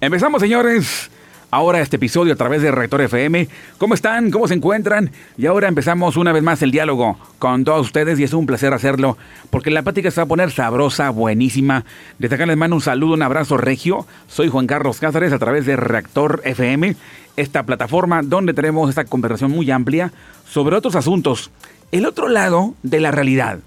[0.00, 1.10] Empezamos, señores.
[1.50, 3.48] Ahora este episodio a través de Rector FM.
[3.78, 4.30] ¿Cómo están?
[4.30, 5.10] ¿Cómo se encuentran?
[5.36, 8.72] Y ahora empezamos una vez más el diálogo con todos ustedes y es un placer
[8.72, 9.18] hacerlo
[9.50, 11.84] porque la plática se va a poner sabrosa, buenísima.
[12.20, 14.06] Desde acá les mando un saludo, un abrazo regio.
[14.28, 16.94] Soy Juan Carlos Cázares a través de Reactor FM,
[17.36, 20.12] esta plataforma donde tenemos esta conversación muy amplia
[20.48, 21.50] sobre otros asuntos.
[21.90, 23.58] El otro lado de la realidad.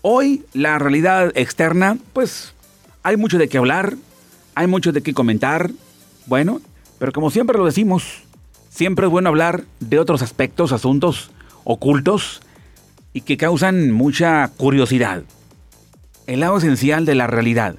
[0.00, 2.54] Hoy la realidad externa, pues
[3.02, 3.96] hay mucho de qué hablar,
[4.54, 5.70] hay mucho de qué comentar.
[6.26, 6.60] Bueno,
[6.98, 8.22] pero como siempre lo decimos,
[8.70, 11.30] siempre es bueno hablar de otros aspectos, asuntos
[11.64, 12.40] ocultos
[13.12, 15.22] y que causan mucha curiosidad.
[16.26, 17.74] El lado esencial de la realidad.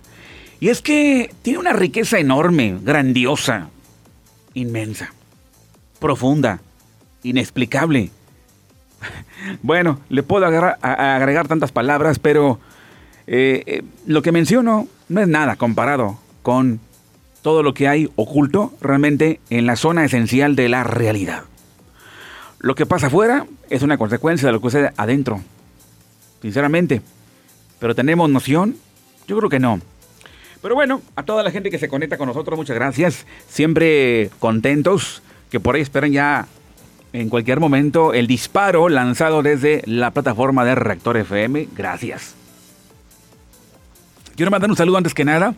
[0.59, 3.69] Y es que tiene una riqueza enorme, grandiosa,
[4.53, 5.13] inmensa,
[5.99, 6.61] profunda,
[7.23, 8.11] inexplicable.
[9.61, 12.61] Bueno, le puedo agregar, tantas palabras, pero
[13.27, 16.79] eh, eh, lo que menciono no es nada comparado con
[17.41, 21.43] todo lo que hay oculto realmente en la zona esencial de la realidad.
[22.59, 25.41] Lo que pasa afuera es una consecuencia de lo que sucede adentro,
[26.41, 27.01] sinceramente.
[27.79, 28.77] Pero tenemos noción,
[29.27, 29.81] yo creo que no.
[30.61, 33.25] Pero bueno, a toda la gente que se conecta con nosotros, muchas gracias.
[33.49, 36.47] Siempre contentos, que por ahí esperan ya
[37.11, 41.67] en cualquier momento el disparo lanzado desde la plataforma de Reactor FM.
[41.75, 42.35] Gracias.
[44.37, 45.53] Quiero mandar un saludo antes que nada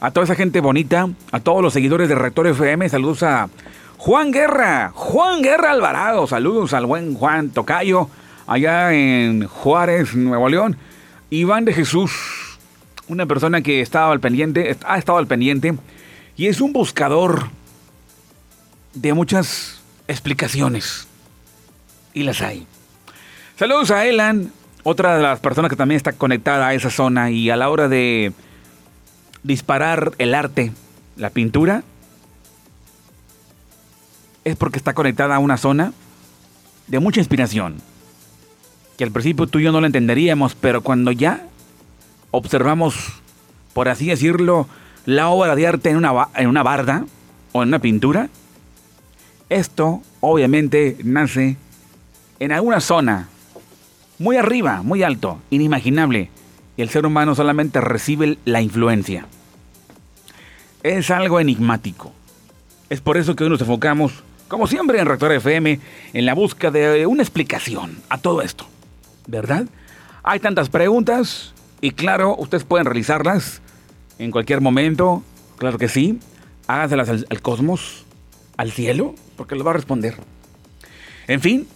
[0.00, 2.88] a toda esa gente bonita, a todos los seguidores de Rector FM.
[2.88, 3.50] Saludos a
[3.98, 6.26] Juan Guerra, Juan Guerra Alvarado.
[6.26, 8.08] Saludos al buen Juan Tocayo,
[8.46, 10.78] allá en Juárez, Nuevo León.
[11.28, 12.58] Iván de Jesús,
[13.08, 15.74] una persona que estaba al pendiente, ha estado al pendiente
[16.36, 17.50] y es un buscador
[18.94, 21.06] de muchas explicaciones.
[22.14, 22.66] Y las hay.
[23.56, 24.50] Saludos a Elan,
[24.82, 27.86] otra de las personas que también está conectada a esa zona y a la hora
[27.86, 28.32] de
[29.42, 30.72] disparar el arte,
[31.16, 31.82] la pintura,
[34.44, 35.92] es porque está conectada a una zona
[36.86, 37.76] de mucha inspiración.
[38.96, 41.46] Que al principio tú y yo no lo entenderíamos, pero cuando ya
[42.30, 42.96] observamos,
[43.72, 44.66] por así decirlo,
[45.06, 47.04] la obra de arte en una, en una barda
[47.52, 48.28] o en una pintura,
[49.48, 51.56] esto obviamente nace
[52.38, 53.28] en alguna zona,
[54.18, 56.30] muy arriba, muy alto, inimaginable,
[56.76, 59.26] y el ser humano solamente recibe la influencia.
[60.82, 62.12] Es algo enigmático.
[62.88, 65.78] Es por eso que hoy nos enfocamos, como siempre en Rector FM,
[66.14, 68.66] en la búsqueda de una explicación a todo esto.
[69.26, 69.66] ¿Verdad?
[70.22, 71.52] Hay tantas preguntas
[71.82, 73.60] y claro, ustedes pueden realizarlas
[74.18, 75.22] en cualquier momento,
[75.58, 76.18] claro que sí.
[76.66, 78.06] Hágaselas al, cosmos,
[78.56, 80.14] al cielo, porque lo va a responder.
[81.28, 81.66] En fin,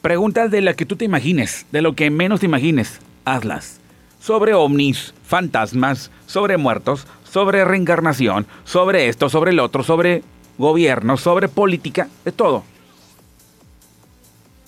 [0.00, 3.80] preguntas de las que tú te imagines, de lo que menos te imagines, hazlas
[4.20, 10.22] sobre ovnis, fantasmas, sobre muertos, sobre reencarnación, sobre esto, sobre el otro, sobre
[10.58, 12.64] gobierno, sobre política, de todo.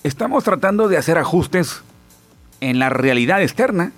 [0.03, 1.81] Estamos tratando de hacer ajustes
[2.61, 3.91] en la realidad externa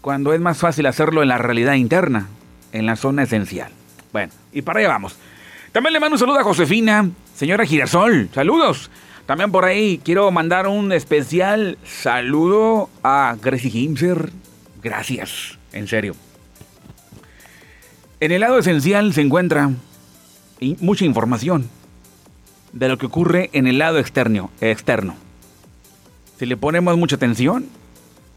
[0.00, 2.28] cuando es más fácil hacerlo en la realidad interna,
[2.72, 3.70] en la zona esencial.
[4.12, 5.16] Bueno, y para allá vamos.
[5.72, 8.90] También le mando un saludo a Josefina, señora Girasol, saludos.
[9.26, 14.30] También por ahí quiero mandar un especial saludo a Gracie Himser,
[14.82, 16.16] Gracias, en serio.
[18.18, 19.70] En el lado esencial se encuentra
[20.80, 21.68] mucha información
[22.72, 25.14] de lo que ocurre en el lado externo, externo.
[26.38, 27.66] Si le ponemos mucha atención,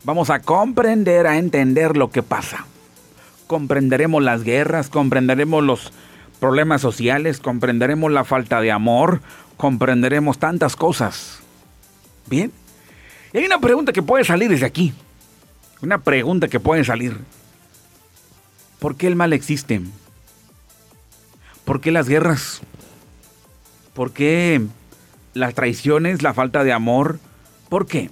[0.03, 2.65] vamos a comprender, a entender lo que pasa.
[3.47, 5.91] Comprenderemos las guerras, comprenderemos los
[6.39, 9.21] problemas sociales, comprenderemos la falta de amor,
[9.57, 11.39] comprenderemos tantas cosas.
[12.27, 12.51] Bien.
[13.33, 14.93] Y hay una pregunta que puede salir desde aquí.
[15.81, 17.19] Una pregunta que puede salir.
[18.79, 19.81] ¿Por qué el mal existe?
[21.63, 22.61] ¿Por qué las guerras?
[23.93, 24.61] ¿Por qué
[25.33, 27.19] las traiciones, la falta de amor?
[27.69, 28.09] ¿Por qué?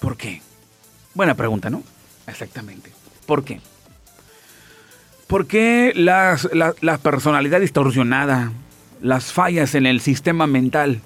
[0.00, 0.42] ¿Por qué?
[1.14, 1.82] Buena pregunta, ¿no?
[2.26, 2.90] Exactamente.
[3.26, 3.60] ¿Por qué?
[5.26, 8.52] ¿Por qué las, la personalidad distorsionada,
[9.00, 11.00] las fallas en el sistema mental?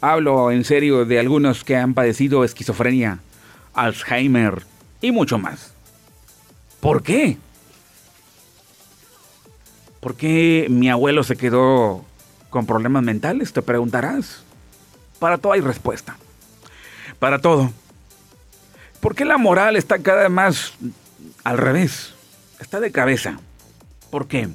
[0.00, 3.18] Hablo en serio de algunos que han padecido esquizofrenia,
[3.74, 4.62] Alzheimer,
[5.00, 5.72] y mucho más.
[6.80, 7.36] ¿Por qué?
[10.00, 12.04] ¿Por qué mi abuelo se quedó
[12.50, 13.52] con problemas mentales?
[13.52, 14.42] Te preguntarás.
[15.18, 16.16] Para todo hay respuesta.
[17.18, 17.72] Para todo.
[19.00, 20.72] ¿Por qué la moral está cada vez más
[21.42, 22.14] al revés?
[22.60, 23.38] Está de cabeza.
[24.10, 24.48] ¿Por qué?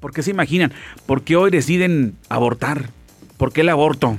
[0.00, 0.72] ¿Por qué se imaginan?
[1.06, 2.90] ¿Por qué hoy deciden abortar?
[3.36, 4.18] ¿Por qué el aborto?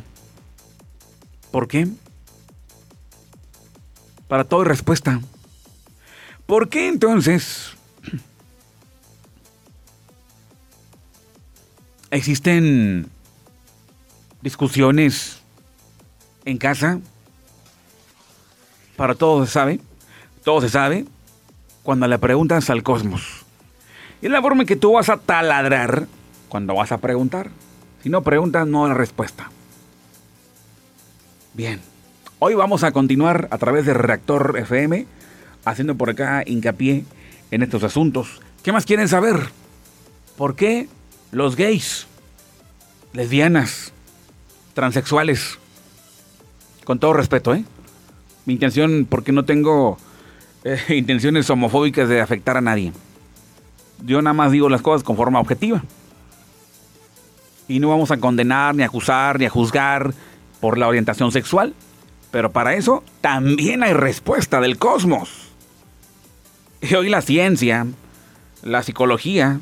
[1.52, 1.88] ¿Por qué?
[4.28, 5.22] Para todo respuesta.
[6.46, 7.78] ¿Por qué entonces
[12.12, 13.10] existen
[14.42, 15.42] discusiones
[16.46, 17.00] en casa.
[18.96, 19.80] Para todo se sabe,
[20.44, 21.06] todo se sabe
[21.84, 23.47] cuando le preguntas al cosmos.
[24.22, 26.08] Y es la forma en que tú vas a taladrar
[26.50, 27.50] cuando vas a preguntar.
[28.02, 29.52] Si no preguntas, no hay respuesta.
[31.54, 31.82] Bien,
[32.40, 35.06] hoy vamos a continuar a través de Reactor FM,
[35.66, 37.04] haciendo por acá hincapié
[37.52, 38.42] en estos asuntos.
[38.64, 39.50] ¿Qué más quieren saber?
[40.38, 40.88] ¿Por qué
[41.32, 42.08] los gays,
[43.14, 43.92] lesbianas,
[44.74, 45.58] transexuales,
[46.86, 47.66] con todo respeto, ¿eh?
[48.46, 49.98] Mi intención, porque no tengo
[50.64, 52.94] eh, intenciones homofóbicas de afectar a nadie.
[54.04, 55.84] Yo nada más digo las cosas con forma objetiva.
[57.68, 60.14] Y no vamos a condenar, ni acusar, ni a juzgar
[60.62, 61.74] por la orientación sexual.
[62.32, 65.50] Pero para eso también hay respuesta del cosmos.
[66.82, 67.88] Y hoy la ciencia,
[68.62, 69.60] la psicología,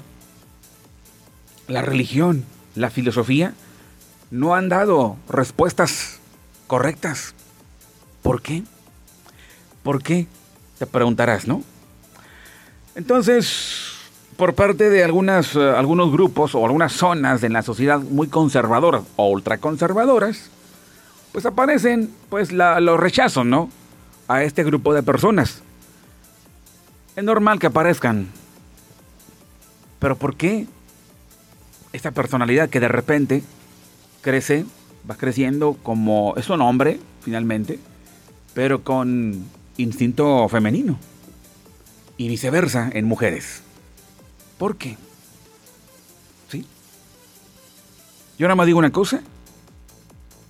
[1.67, 2.45] la religión,
[2.75, 3.53] la filosofía,
[4.31, 6.19] no han dado respuestas
[6.67, 7.33] correctas.
[8.21, 8.63] ¿Por qué?
[9.83, 10.27] ¿Por qué?
[10.79, 11.63] Te preguntarás, ¿no?
[12.95, 13.94] Entonces,
[14.37, 19.03] por parte de algunas, eh, algunos grupos o algunas zonas de la sociedad muy conservadoras
[19.15, 20.49] o ultraconservadoras,
[21.31, 23.69] pues aparecen pues los rechazos, ¿no?
[24.27, 25.61] A este grupo de personas.
[27.15, 28.27] Es normal que aparezcan.
[29.99, 30.67] Pero ¿por qué
[31.93, 33.43] esta personalidad que de repente
[34.21, 34.65] crece,
[35.09, 37.79] va creciendo como es un hombre, finalmente,
[38.53, 39.45] pero con
[39.77, 40.97] instinto femenino.
[42.17, 43.64] Y viceversa en mujeres.
[44.57, 44.97] ¿Por qué?
[46.49, 46.65] ¿Sí?
[48.37, 49.21] Yo nada más digo una cosa.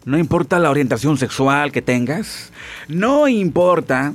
[0.05, 2.51] No importa la orientación sexual que tengas.
[2.87, 4.13] No importa.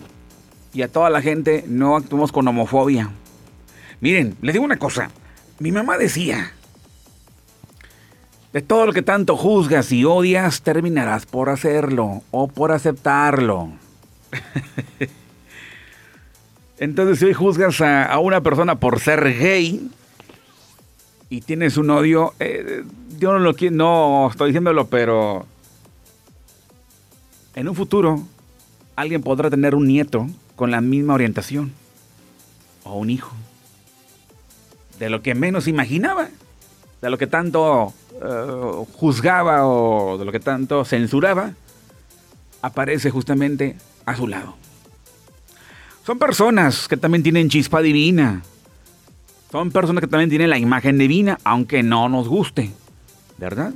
[0.72, 3.10] Y a toda la gente no actuamos con homofobia.
[4.00, 5.10] Miren, les digo una cosa.
[5.58, 6.52] Mi mamá decía,
[8.52, 13.72] de todo lo que tanto juzgas y odias, terminarás por hacerlo o por aceptarlo.
[16.80, 19.90] Entonces, si hoy juzgas a, una persona por ser gay
[21.28, 22.84] y tienes un odio, eh,
[23.18, 25.44] yo no lo quiero, no estoy diciéndolo, pero
[27.54, 28.22] en un futuro
[28.96, 31.70] alguien podrá tener un nieto con la misma orientación
[32.84, 33.36] o un hijo.
[34.98, 36.30] De lo que menos imaginaba,
[37.02, 37.92] de lo que tanto
[38.22, 41.52] eh, juzgaba o de lo que tanto censuraba,
[42.62, 44.54] aparece justamente a su lado.
[46.04, 48.42] Son personas que también tienen chispa divina.
[49.50, 52.70] Son personas que también tienen la imagen divina, aunque no nos guste.
[53.38, 53.72] ¿Verdad?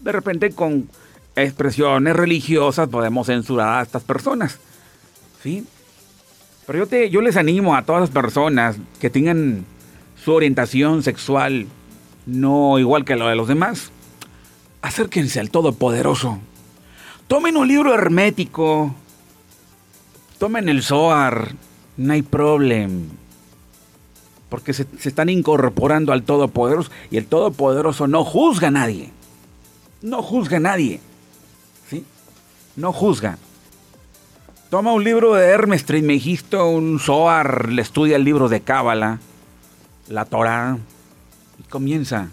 [0.00, 0.88] De repente con
[1.36, 4.58] expresiones religiosas podemos censurar a estas personas.
[5.42, 5.66] ¿Sí?
[6.66, 9.64] Pero yo, te, yo les animo a todas las personas que tengan
[10.22, 11.66] su orientación sexual
[12.26, 13.90] no igual que lo de los demás,
[14.82, 16.38] acérquense al Todopoderoso.
[17.28, 18.94] Tomen un libro hermético.
[20.38, 21.52] Tomen el Zohar.
[21.96, 23.02] No hay problema.
[24.48, 26.90] Porque se, están incorporando al Todopoderoso.
[27.10, 29.10] Y el Todopoderoso no juzga a nadie.
[30.02, 31.00] No juzga a nadie.
[31.88, 32.04] ¿Sí?
[32.76, 33.38] No juzga.
[34.70, 39.20] Toma un libro de Hermes Trismegisto, un Zohar, le estudia el libro de Cábala,
[40.08, 40.78] la Torah
[41.60, 42.30] y comienza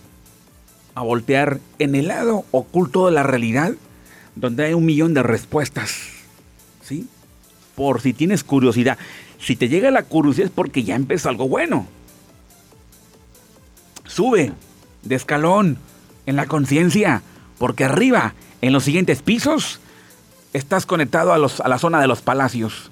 [0.95, 3.73] a voltear en el lado oculto de la realidad,
[4.35, 6.10] donde hay un millón de respuestas.
[7.75, 8.97] Por si tienes curiosidad.
[9.39, 11.87] Si te llega la curiosidad es porque ya empezó algo bueno.
[14.05, 14.51] Sube
[15.03, 15.77] de escalón
[16.25, 17.21] en la conciencia,
[17.57, 19.79] porque arriba, en los siguientes pisos,
[20.53, 22.91] estás conectado a, los, a la zona de los palacios.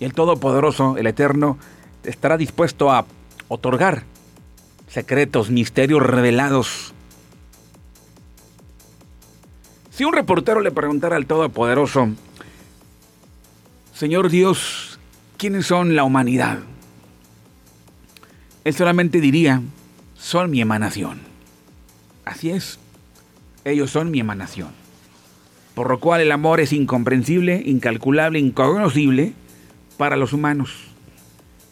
[0.00, 1.58] Y el Todopoderoso, el Eterno,
[2.04, 3.06] estará dispuesto a
[3.48, 4.04] otorgar
[4.88, 6.94] secretos, misterios revelados.
[9.90, 12.08] Si un reportero le preguntara al Todopoderoso,
[13.96, 14.98] Señor Dios,
[15.38, 16.58] ¿quiénes son la humanidad?
[18.62, 19.62] Él solamente diría,
[20.14, 21.22] son mi emanación.
[22.26, 22.78] Así es,
[23.64, 24.68] ellos son mi emanación.
[25.74, 29.32] Por lo cual el amor es incomprensible, incalculable, incognoscible
[29.96, 30.74] para los humanos.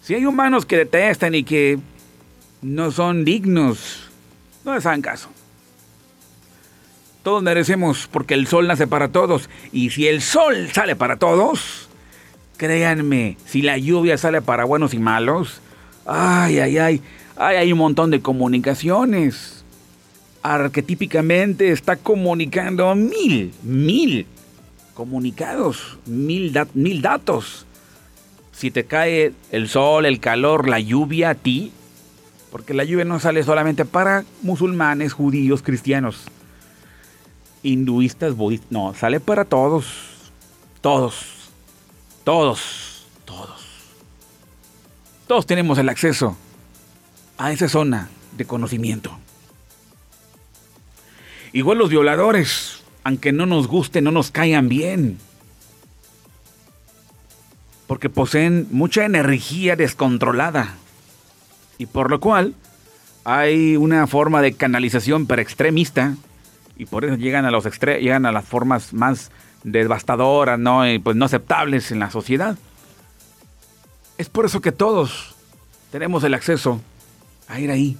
[0.01, 1.79] Si hay humanos que detestan y que
[2.63, 4.09] no son dignos.
[4.65, 5.29] No les hagan caso.
[7.23, 9.51] Todos merecemos porque el sol nace para todos.
[9.73, 11.91] Y si el sol sale para todos,
[12.57, 15.61] créanme, si la lluvia sale para buenos y malos,
[16.07, 17.03] ay, ay, ay,
[17.37, 19.65] ay hay un montón de comunicaciones.
[20.43, 24.27] Arquetípicamente está comunicando mil, mil
[24.95, 27.67] comunicados, mil, mil datos.
[28.53, 31.73] Si te cae el sol, el calor, la lluvia a ti,
[32.51, 36.27] Porque la lluvia no sale solamente para musulmanes, judíos, cristianos,
[37.65, 38.71] hinduistas, budistas.
[38.71, 39.87] No, sale para todos.
[40.81, 41.34] Todos.
[42.25, 43.05] Todos.
[43.27, 43.67] Todos.
[45.27, 46.37] Todos tenemos el acceso
[47.37, 49.17] a esa zona de conocimiento.
[51.53, 55.19] Igual los violadores, aunque no nos guste, no nos caigan bien.
[57.87, 60.75] Porque poseen mucha energía descontrolada.
[61.77, 62.55] Y por lo cual
[63.25, 66.17] hay una forma de canalización per extremista.
[66.77, 69.31] Y por eso llegan a, los llegan a las formas más
[69.65, 70.83] devastadoras, ¿no?
[71.03, 72.57] pues no aceptables en la sociedad.
[74.17, 75.35] Es por eso que todos
[75.91, 76.81] tenemos el acceso
[77.49, 77.97] a ir ahí.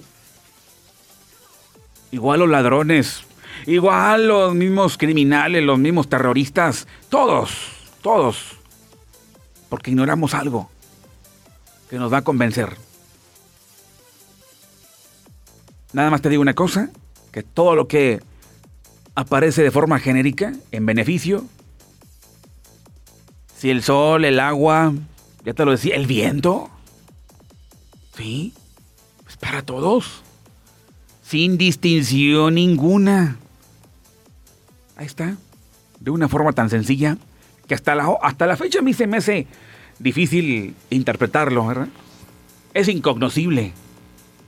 [2.13, 3.25] Igual los ladrones,
[3.67, 7.51] igual los mismos criminales, los mismos terroristas, todos,
[8.03, 8.57] todos.
[9.69, 10.71] Porque ignoramos algo
[11.91, 12.77] que nos va a convencer.
[15.93, 16.91] Nada más te digo una cosa,
[17.33, 18.21] que todo lo que
[19.15, 21.45] aparece de forma genérica, en beneficio,
[23.65, 24.93] si el sol, el agua,
[25.43, 26.69] ya te lo decía, el viento,
[28.15, 28.53] ¿sí?
[29.27, 30.21] Es para todos,
[31.23, 33.39] sin distinción ninguna.
[34.97, 35.39] Ahí está,
[35.99, 37.17] de una forma tan sencilla
[37.67, 39.47] que hasta la, hasta la fecha a mí se me hace
[39.99, 41.87] difícil interpretarlo.
[42.75, 43.73] Es incognoscible.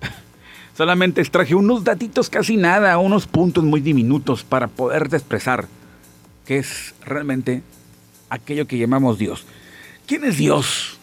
[0.76, 5.68] Solamente extraje unos datitos casi nada, unos puntos muy diminutos para poder expresar
[6.44, 7.62] qué es realmente
[8.30, 9.44] aquello que llamamos Dios.
[10.06, 10.98] ¿Quién es Dios?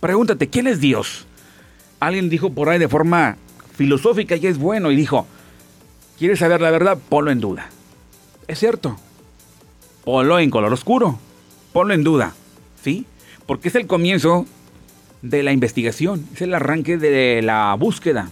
[0.00, 1.26] Pregúntate, ¿quién es Dios?
[1.98, 3.36] Alguien dijo por ahí de forma
[3.74, 5.26] filosófica y es bueno y dijo,
[6.18, 6.98] ¿quieres saber la verdad?
[7.08, 7.68] Ponlo en duda.
[8.48, 8.96] Es cierto.
[10.04, 11.18] Ponlo en color oscuro.
[11.72, 12.34] Ponlo en duda.
[12.82, 13.06] ¿Sí?
[13.46, 14.46] Porque es el comienzo
[15.22, 18.30] de la investigación, es el arranque de la búsqueda.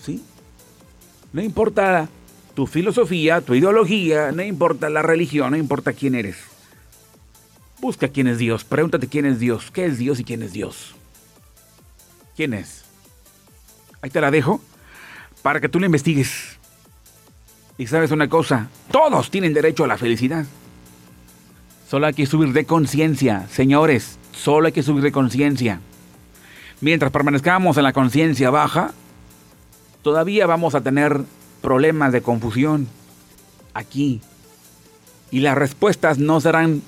[0.00, 0.22] ¿sí?
[1.32, 2.08] No importa
[2.54, 6.36] tu filosofía, tu ideología, no importa la religión, no importa quién eres.
[7.80, 10.94] Busca quién es Dios, pregúntate quién es Dios, qué es Dios y quién es Dios.
[12.36, 12.84] ¿Quién es?
[14.00, 14.60] Ahí te la dejo
[15.42, 16.58] para que tú la investigues.
[17.76, 20.46] Y sabes una cosa, todos tienen derecho a la felicidad.
[21.88, 25.80] Solo hay que subir de conciencia, señores, solo hay que subir de conciencia.
[26.80, 28.92] Mientras permanezcamos en la conciencia baja,
[30.02, 31.22] todavía vamos a tener
[31.62, 32.88] problemas de confusión
[33.74, 34.20] aquí.
[35.30, 36.82] Y las respuestas no serán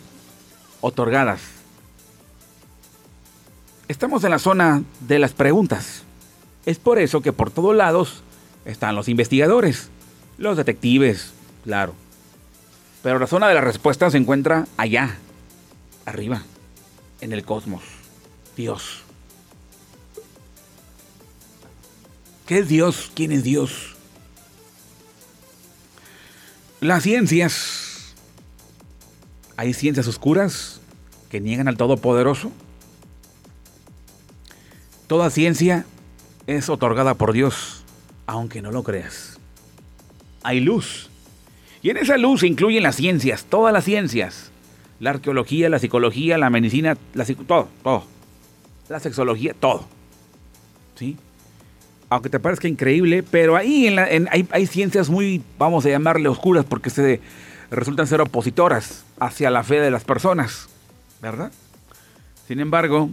[0.87, 1.41] otorgadas.
[3.89, 6.03] Estamos en la zona de las preguntas.
[6.65, 8.23] Es por eso que por todos lados
[8.65, 9.89] están los investigadores,
[10.39, 11.33] los detectives,
[11.65, 11.95] claro.
[13.03, 15.17] Pero la zona de las respuestas se encuentra allá,
[16.05, 16.43] arriba,
[17.21, 17.83] en el cosmos.
[18.57, 19.03] Dios.
[22.47, 23.11] ¿Qué es Dios?
[23.15, 23.97] ¿Quién es Dios?
[26.81, 27.86] Las ciencias.
[29.57, 30.81] ¿Hay ciencias oscuras
[31.31, 32.53] que niegan al Todopoderoso?
[35.07, 35.87] Toda ciencia
[36.47, 37.83] es otorgada por Dios,
[38.27, 39.39] aunque no lo creas.
[40.43, 41.09] Hay luz.
[41.83, 44.51] Y en esa luz se incluyen las ciencias, todas las ciencias.
[45.01, 48.05] La arqueología, la psicología, la medicina, la, todo, todo.
[48.89, 49.87] La sexología, todo.
[50.97, 51.17] ¿Sí?
[52.09, 57.21] aunque te parezca increíble, pero ahí hay, ciencias muy, vamos a llamarle oscuras, porque se
[57.69, 60.69] resultan ser opositoras hacia la fe de las personas,
[61.21, 61.53] ¿verdad?
[62.47, 63.11] Sin embargo,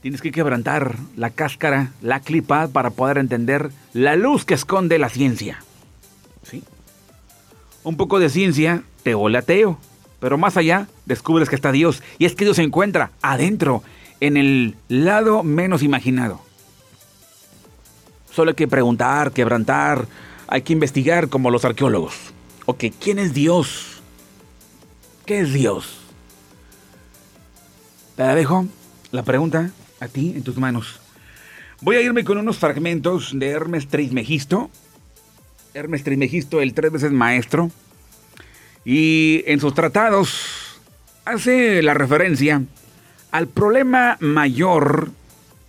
[0.00, 5.08] tienes que quebrantar la cáscara, la clipa, para poder entender la luz que esconde la
[5.08, 5.62] ciencia.
[6.42, 6.64] ¿Sí?
[7.84, 9.76] Un poco de ciencia te vuelve
[10.18, 13.82] pero más allá descubres que está Dios, y es que Dios se encuentra adentro,
[14.20, 16.40] en el lado menos imaginado.
[18.30, 20.06] Solo hay que preguntar, quebrantar,
[20.46, 22.14] hay que investigar como los arqueólogos.
[22.66, 23.99] Ok, ¿quién es Dios?
[25.30, 25.96] ¿Qué es Dios?
[28.16, 28.66] Te dejo
[29.12, 29.70] la pregunta
[30.00, 30.98] a ti en tus manos.
[31.82, 34.72] Voy a irme con unos fragmentos de Hermes Trismegisto.
[35.72, 37.70] Hermes Trismegisto, el tres veces maestro.
[38.84, 40.80] Y en sus tratados
[41.24, 42.64] hace la referencia
[43.30, 45.12] al problema mayor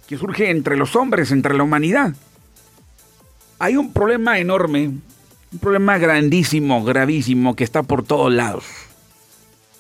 [0.07, 2.15] que surge entre los hombres, entre la humanidad
[3.59, 8.65] hay un problema enorme, un problema grandísimo, gravísimo, que está por todos lados.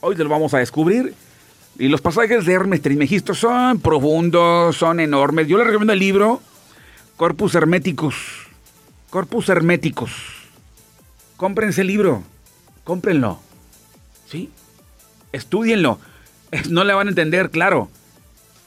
[0.01, 1.13] Hoy lo vamos a descubrir.
[1.77, 5.47] Y los pasajes de Hermes Trismegisto son profundos, son enormes.
[5.47, 6.41] Yo les recomiendo el libro
[7.17, 8.15] Corpus Herméticos.
[9.09, 10.11] Corpus Herméticos.
[11.37, 12.23] Cómprense el libro.
[12.83, 13.39] Cómprenlo.
[14.27, 14.49] ¿Sí?
[15.31, 15.99] Estudienlo.
[16.69, 17.89] No le van a entender, claro.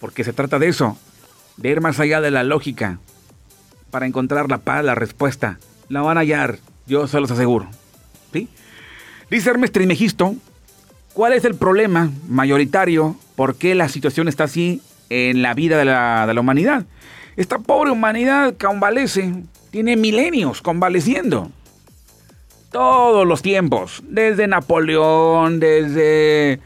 [0.01, 0.97] Porque se trata de eso.
[1.57, 2.99] de ir más allá de la lógica
[3.91, 5.59] para encontrar la paz, la respuesta.
[5.89, 7.69] La van a hallar, yo se los aseguro.
[8.33, 8.49] ¿Sí?
[9.31, 10.35] Dice Hermes Trimegisto,
[11.15, 13.17] ¿cuál es el problema mayoritario?
[13.37, 16.85] ¿Por qué la situación está así en la vida de la, de la humanidad?
[17.37, 19.33] Esta pobre humanidad convalece,
[19.71, 21.51] tiene milenios convaleciendo.
[22.71, 26.61] Todos los tiempos, desde Napoleón, desde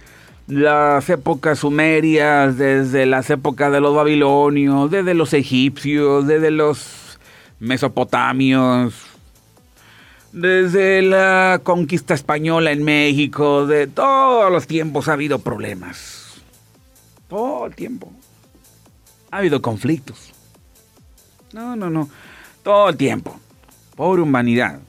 [0.46, 7.18] las épocas sumerias, desde las épocas de los babilonios, desde los egipcios, desde los
[7.60, 9.07] mesopotamios,
[10.40, 16.40] desde la conquista española en México, de todos los tiempos ha habido problemas.
[17.28, 18.12] Todo el tiempo.
[19.30, 20.32] Ha habido conflictos.
[21.52, 22.08] No, no, no.
[22.62, 23.38] Todo el tiempo.
[23.96, 24.80] Pobre humanidad.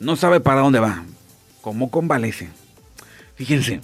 [0.00, 1.04] No sabe para dónde va.
[1.60, 2.48] ¿Cómo convalece?
[3.34, 3.80] Fíjense.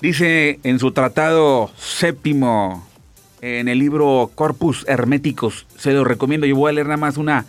[0.00, 2.86] Dice en su tratado séptimo,
[3.40, 6.46] en el libro Corpus Herméticos, se lo recomiendo.
[6.46, 7.46] Yo voy a leer nada más una,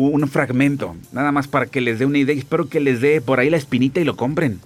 [0.00, 2.34] un fragmento, nada más para que les dé una idea.
[2.34, 4.60] Espero que les dé por ahí la espinita y lo compren.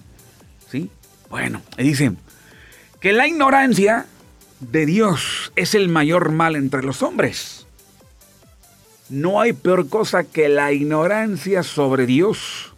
[0.71, 0.89] ¿Sí?
[1.29, 2.13] Bueno, dice
[2.99, 4.07] que la ignorancia
[4.59, 7.67] de Dios es el mayor mal entre los hombres.
[9.09, 12.73] No hay peor cosa que la ignorancia sobre Dios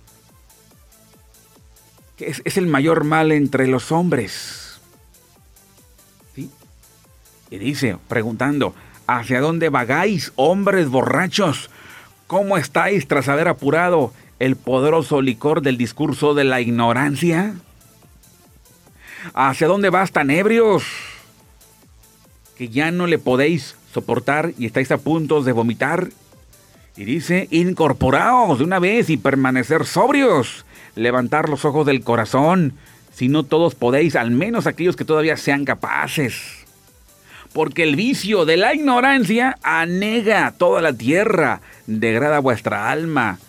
[2.17, 4.79] es, el mayor mal entre los hombres.
[6.36, 6.50] ¿Sí?
[7.50, 8.75] Y dice, preguntando,
[9.08, 11.70] ¿hacia dónde vagáis, hombres borrachos?
[12.32, 17.56] ¿Cómo estáis tras haber apurado el poderoso licor del discurso de la ignorancia?
[19.34, 20.86] ¿Hacia dónde vas tan ebrios?
[22.58, 26.08] Que ya no le podéis soportar y estáis a punto de vomitar.
[26.96, 32.76] Y dice, incorporaos de una vez y permanecer sobrios levantar los ojos del corazón,
[33.14, 36.61] si no todos podéis, al menos aquellos que todavía sean capaces.
[37.53, 43.39] Porque el vicio de la ignorancia anega toda la tierra, degrada vuestra alma,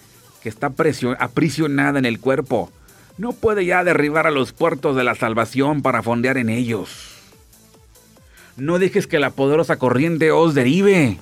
[0.43, 0.73] que está
[1.19, 2.71] aprisionada en el cuerpo.
[3.17, 7.13] No puede ya derribar a los puertos de la salvación para fondear en ellos.
[8.57, 11.19] No dejes que la poderosa corriente os derive,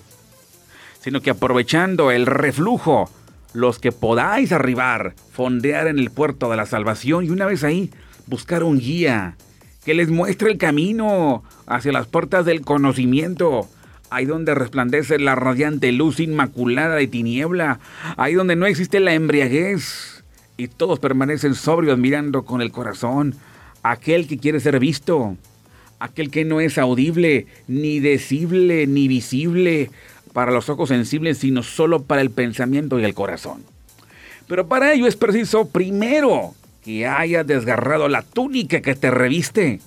[1.01, 3.11] sino que aprovechando el reflujo
[3.53, 7.91] los que podáis arribar, fondear en el puerto de la salvación y una vez ahí,
[8.27, 9.37] buscar un guía
[9.85, 13.69] que les muestre el camino hacia las puertas del conocimiento.
[14.11, 17.79] Ahí donde resplandece la radiante luz inmaculada de tiniebla,
[18.17, 20.25] ahí donde no existe la embriaguez
[20.57, 23.37] y todos permanecen sobrios mirando con el corazón,
[23.83, 25.37] aquel que quiere ser visto,
[26.01, 29.91] aquel que no es audible, ni decible, ni visible,
[30.33, 33.65] para los ojos sensibles, sino solo para el pensamiento y el corazón.
[34.49, 39.81] Pero para ello es preciso primero que haya desgarrado la túnica que te reviste,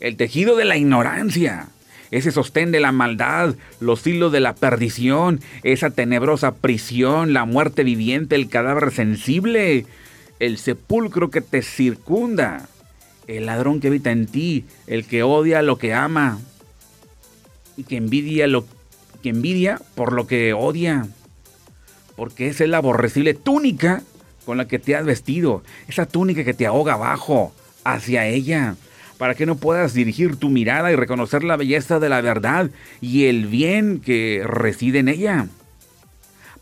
[0.00, 1.68] el tejido de la ignorancia,
[2.10, 7.84] ese sostén de la maldad, los hilos de la perdición, esa tenebrosa prisión, la muerte
[7.84, 9.86] viviente, el cadáver sensible,
[10.40, 12.68] el sepulcro que te circunda,
[13.26, 16.40] el ladrón que habita en ti, el que odia lo que ama
[17.76, 18.66] y que envidia lo
[19.22, 21.06] que envidia por lo que odia.
[22.16, 24.02] Porque es la aborrecible túnica
[24.44, 25.62] con la que te has vestido.
[25.88, 27.52] Esa túnica que te ahoga abajo,
[27.84, 28.76] hacia ella.
[29.18, 33.26] Para que no puedas dirigir tu mirada y reconocer la belleza de la verdad y
[33.26, 35.46] el bien que reside en ella.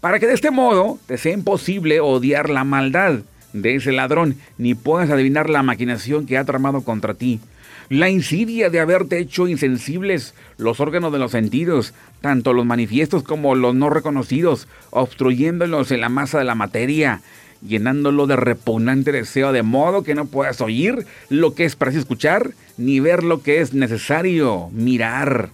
[0.01, 3.21] Para que de este modo te sea imposible odiar la maldad
[3.53, 7.41] de ese ladrón, ni puedas adivinar la maquinación que ha tramado contra ti
[7.89, 13.55] la insidia de haberte hecho insensibles los órganos de los sentidos, tanto los manifiestos como
[13.55, 17.23] los no reconocidos, obstruyéndolos en la masa de la materia,
[17.63, 22.53] llenándolo de repugnante deseo, de modo que no puedas oír lo que es para escuchar,
[22.77, 25.51] ni ver lo que es necesario mirar.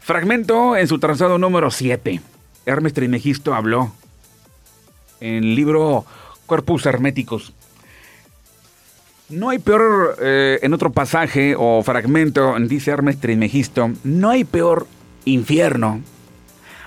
[0.00, 2.20] Fragmento en su trazado número 7.
[2.66, 3.92] Hermes Trimegisto habló
[5.20, 6.04] en el libro
[6.46, 7.52] Corpus Herméticos.
[9.30, 14.86] No hay peor, eh, en otro pasaje o fragmento, dice Hermes Trismegisto, no hay peor
[15.24, 16.02] infierno.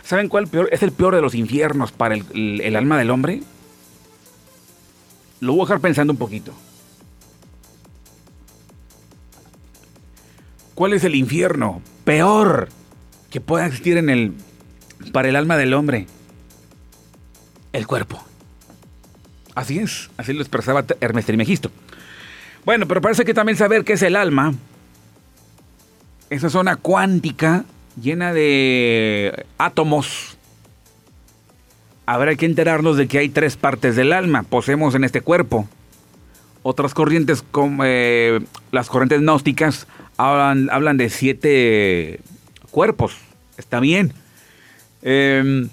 [0.08, 0.70] ¿Saben cuál peor?
[0.72, 3.44] es el peor de los infiernos para el, alma del hombre?
[5.42, 6.54] Lo voy a dejar pensando un poquito.
[10.76, 12.70] ¿Cuál es el infierno peor
[13.30, 14.34] que pueda existir en el,
[15.12, 16.08] para el alma del hombre?
[17.74, 18.24] El cuerpo.
[19.56, 21.70] Así es, así lo expresaba Hermes Trismegisto.
[22.64, 24.54] Bueno, pero parece que también saber qué es el alma,
[26.30, 27.66] esa zona cuántica
[28.02, 30.38] llena de átomos,
[32.06, 35.68] habrá que enterarnos de que hay tres partes del alma, poseemos en este cuerpo.
[36.64, 38.40] Otras corrientes como eh,
[38.72, 42.20] las corrientes gnósticas hablan, hablan de siete
[42.72, 43.18] cuerpos.
[43.58, 44.14] Está bien.
[45.02, 45.70] Em,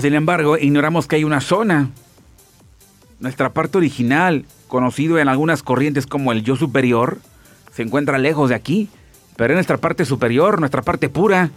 [0.00, 1.90] sin embargo, ignoramos que hay una zona,
[3.20, 7.18] nuestra parte original, conocido en algunas corrientes como el yo superior,
[7.72, 8.88] se encuentra lejos de aquí,
[9.36, 11.50] pero en nuestra parte superior, nuestra parte pura,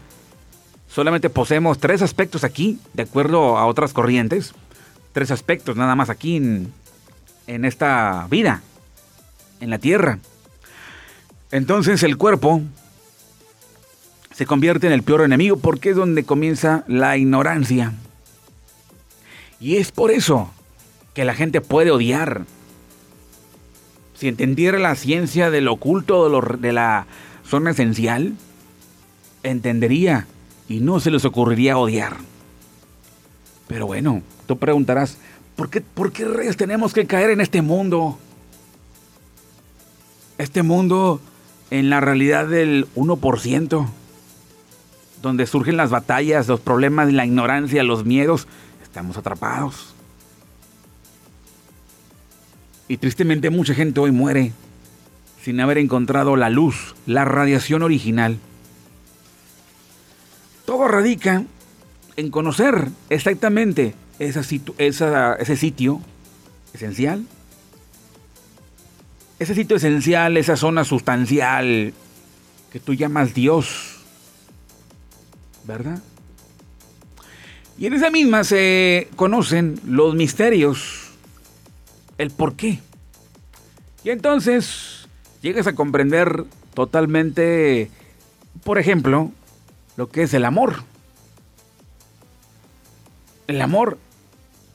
[0.88, 4.54] solamente poseemos tres aspectos aquí, de acuerdo a otras corrientes.
[5.12, 6.74] Tres aspectos nada más aquí en,
[7.48, 8.62] en esta vida,
[9.60, 10.20] en la tierra.
[11.52, 12.62] Entonces el cuerpo
[14.34, 17.94] se convierte en el peor enemigo porque es donde comienza la ignorancia.
[19.60, 20.52] Y es por eso
[21.16, 22.46] que la gente puede odiar.
[24.14, 27.08] Si entendiera la ciencia del oculto de la
[27.48, 28.34] zona esencial,
[29.44, 30.28] entendería
[30.68, 32.18] y no se les ocurriría odiar.
[33.68, 35.18] Pero bueno, tú preguntarás,
[35.56, 38.18] ¿por qué, ¿por qué reyes tenemos que caer en este mundo?
[40.38, 41.22] Este mundo
[41.72, 43.88] en la realidad del 1%,
[45.22, 48.48] donde surgen las batallas, los problemas, la ignorancia, los miedos,
[48.84, 49.94] estamos atrapados.
[52.88, 54.54] Y tristemente mucha gente hoy muere
[55.44, 58.38] sin haber encontrado la luz, la radiación original.
[60.66, 61.44] Todo radica
[62.16, 64.76] en conocer exactamente ese sitio
[66.74, 67.26] esencial
[69.40, 71.94] ese sitio esencial, esa zona sustancial
[72.72, 73.98] que tú llamas Dios,
[75.66, 76.00] ¿verdad?
[77.78, 81.12] Y en esa misma se conocen los misterios,
[82.18, 82.80] el por qué.
[84.04, 84.97] Y entonces
[85.42, 87.90] llegas a comprender totalmente,
[88.64, 89.32] por ejemplo,
[89.96, 90.84] lo que es el amor.
[93.48, 93.98] El amor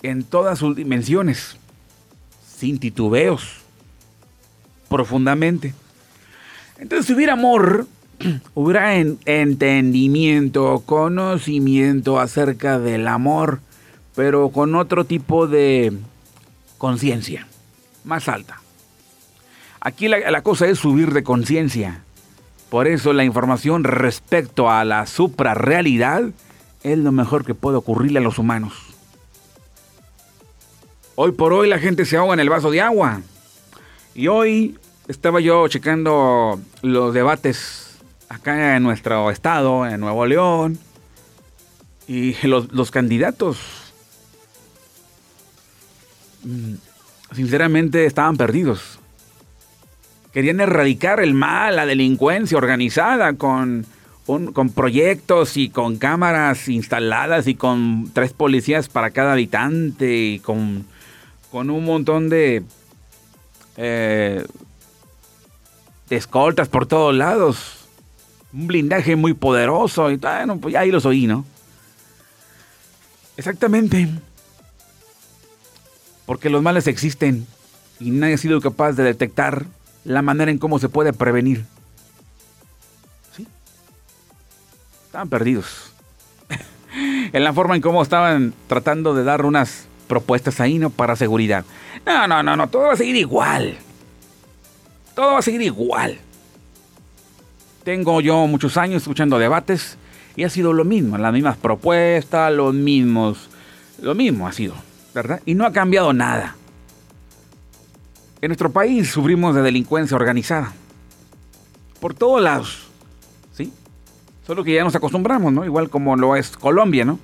[0.02, 1.56] en todas sus dimensiones,
[2.56, 3.58] sin titubeos
[4.88, 5.74] profundamente.
[6.78, 7.86] Entonces, si hubiera amor,
[8.54, 13.60] hubiera entendimiento, conocimiento acerca del amor,
[14.14, 15.92] pero con otro tipo de
[16.78, 17.46] conciencia,
[18.04, 18.61] más alta.
[19.84, 22.04] Aquí la, cosa es subir de conciencia.
[22.70, 26.22] Por eso la información respecto a la suprarrealidad
[26.84, 28.74] es lo mejor que puede ocurrirle a los humanos.
[31.16, 33.22] Hoy por hoy la gente se ahoga en el vaso de agua.
[34.14, 40.78] Y hoy estaba yo checando los debates acá en nuestro estado, en Nuevo León,
[42.06, 43.58] y los, candidatos,
[46.44, 46.74] mm,
[47.34, 49.01] sinceramente, estaban perdidos.
[50.32, 53.84] Querían erradicar el mal, la delincuencia organizada con,
[54.26, 60.86] con proyectos y con cámaras instaladas y con tres policías para cada habitante y con,
[61.50, 62.62] con un montón de
[63.76, 64.44] eh,
[66.08, 67.78] escoltas por todos lados.
[68.52, 70.10] Un blindaje muy poderoso.
[70.10, 71.44] Y bueno, pues ahí los oí, ¿no?
[73.36, 74.08] Exactamente.
[76.26, 77.46] Porque los males existen
[77.98, 79.66] y nadie ha sido capaz de detectar
[80.04, 81.64] la manera en cómo se puede prevenir.
[83.36, 83.46] ¿Sí?
[85.06, 85.92] Estaban perdidos.
[87.32, 90.90] en la forma en cómo estaban tratando de dar unas propuestas ahí, ¿no?
[90.90, 91.64] Para seguridad.
[92.04, 93.78] No, no, no, no, todo va a seguir igual
[95.14, 96.18] todo va a seguir igual.
[97.84, 99.98] Tengo yo muchos años escuchando debates
[100.36, 103.50] y ha sido lo mismo, las mismas propuestas, los mismos,
[104.00, 104.74] lo mismo ha sido,
[105.14, 105.40] ¿verdad?
[105.44, 106.56] Y no ha cambiado nada.
[108.42, 110.72] En nuestro país sufrimos de delincuencia organizada.
[112.00, 112.88] Por todos lados,
[113.52, 113.72] ¿sí?
[114.44, 115.64] Solo que ya nos acostumbramos, ¿no?
[115.64, 117.20] Igual como lo es Colombia, ¿no?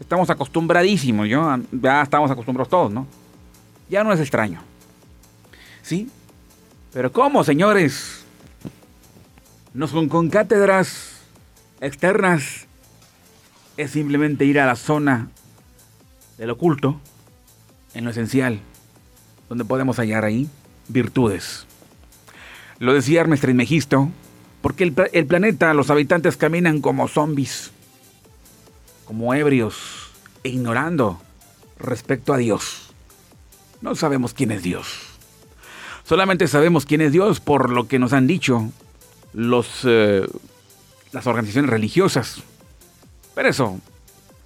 [0.00, 1.46] Estamos acostumbradísimos, ¿yo?
[1.72, 3.06] Ya estamos acostumbrados todos, ¿no?
[3.90, 4.62] Ya no es extraño.
[5.82, 6.08] ¿Sí?
[6.94, 8.24] Pero ¿cómo, señores?
[9.74, 11.18] No son con cátedras
[11.82, 12.66] externas.
[13.76, 15.28] Es simplemente ir a la zona
[16.38, 16.98] del oculto,
[17.92, 18.58] en lo esencial,
[19.50, 20.48] donde podemos hallar ahí
[20.88, 21.66] virtudes.
[22.78, 24.10] Lo decía Hermes Trismegisto,
[24.60, 27.70] porque el, el planeta, los habitantes caminan como zombies,
[29.04, 30.10] como ebrios,
[30.44, 31.20] e ignorando
[31.78, 32.92] respecto a Dios.
[33.80, 34.86] No sabemos quién es Dios.
[36.04, 38.70] Solamente sabemos quién es Dios por lo que nos han dicho
[39.32, 40.26] los, eh,
[41.12, 42.42] las organizaciones religiosas.
[43.34, 43.80] Pero eso,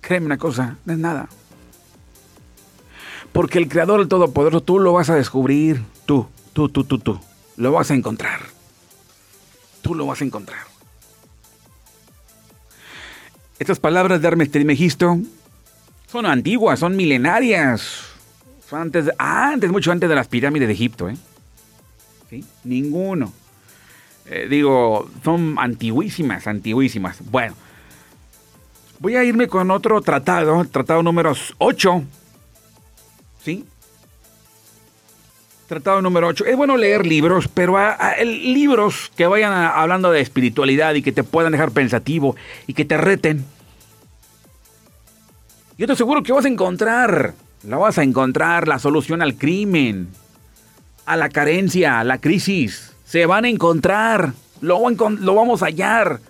[0.01, 1.29] créeme una cosa, no es nada.
[3.33, 7.21] Porque el Creador del Todopoderoso tú lo vas a descubrir, tú, tú, tú, tú, tú.
[7.57, 8.40] Lo vas a encontrar.
[9.83, 10.61] Tú lo vas a encontrar.
[13.59, 15.19] Estas palabras de Hermes Trismegisto
[16.11, 18.05] son antiguas, son milenarias.
[18.69, 21.16] Son antes, antes, mucho antes de las pirámides de Egipto, ¿eh?
[22.64, 23.33] Ninguno.
[24.27, 27.19] Eh, digo, son antiguísimas, antiguísimas.
[27.31, 27.55] Bueno,
[28.99, 32.05] voy a irme con otro tratado, tratado número 8.
[33.45, 33.64] ¿Sí?
[35.67, 36.45] Tratado número 8.
[36.47, 37.77] Es bueno leer libros, pero
[38.23, 42.37] libros que vayan hablando de espiritualidad y que te puedan dejar pensativo
[42.69, 43.45] y que te reten.
[45.77, 50.09] Yo te aseguro que vas a encontrar, la vas a encontrar la solución al crimen,
[51.05, 52.95] a la carencia, a la crisis.
[53.05, 56.21] Se van a encontrar, lo, lo vamos a hallar.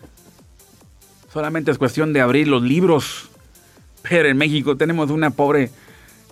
[1.31, 3.29] Solamente es cuestión de abrir los libros.
[4.09, 5.71] Pero en México tenemos una pobre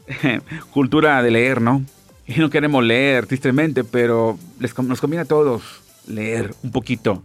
[0.73, 1.85] cultura de leer, ¿no?
[2.27, 5.63] Y no queremos leer, tristemente, pero nos conviene a todos
[6.07, 7.23] leer un poquito.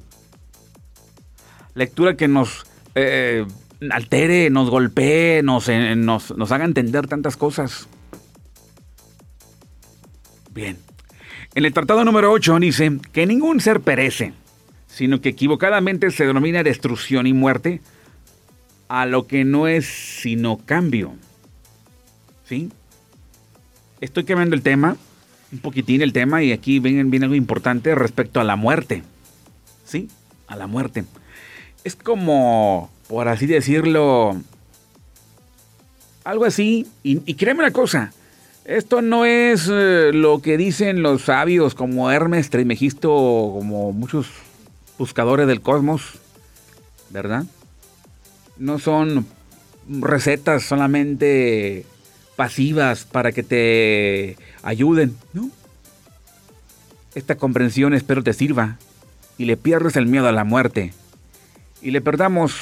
[1.74, 3.46] Lectura que nos eh,
[3.90, 7.88] altere, nos golpee, nos, eh, nos, nos haga entender tantas cosas.
[10.54, 10.78] Bien.
[11.56, 14.34] En el tratado número 8 dice que ningún ser perece,
[14.88, 17.82] sino que equivocadamente se denomina destrucción y muerte
[18.88, 21.14] a lo que no es sino cambio.
[22.46, 22.72] ¿Sí?
[24.02, 24.98] Estoy cambiando el tema,
[25.52, 29.04] un poquitín el tema, y aquí viene, viene algo importante respecto a la muerte.
[29.86, 30.10] ¿Sí?
[30.48, 31.06] A la muerte.
[31.84, 34.38] Es como, por así decirlo,
[36.24, 36.88] algo así.
[37.04, 38.14] Y, créeme una cosa,
[38.66, 44.28] esto no es eh, lo que dicen los sabios como Hermes Trismegisto, como muchos
[44.98, 46.20] buscadores del cosmos,
[47.10, 47.46] ¿verdad?
[48.58, 49.26] No son
[49.88, 51.86] recetas solamente
[52.40, 55.50] pasivas para que te ayuden, ¿no?
[57.14, 58.78] Esta comprensión espero te sirva
[59.38, 60.94] y le pierdes el miedo a la muerte
[61.82, 62.54] y le perdamos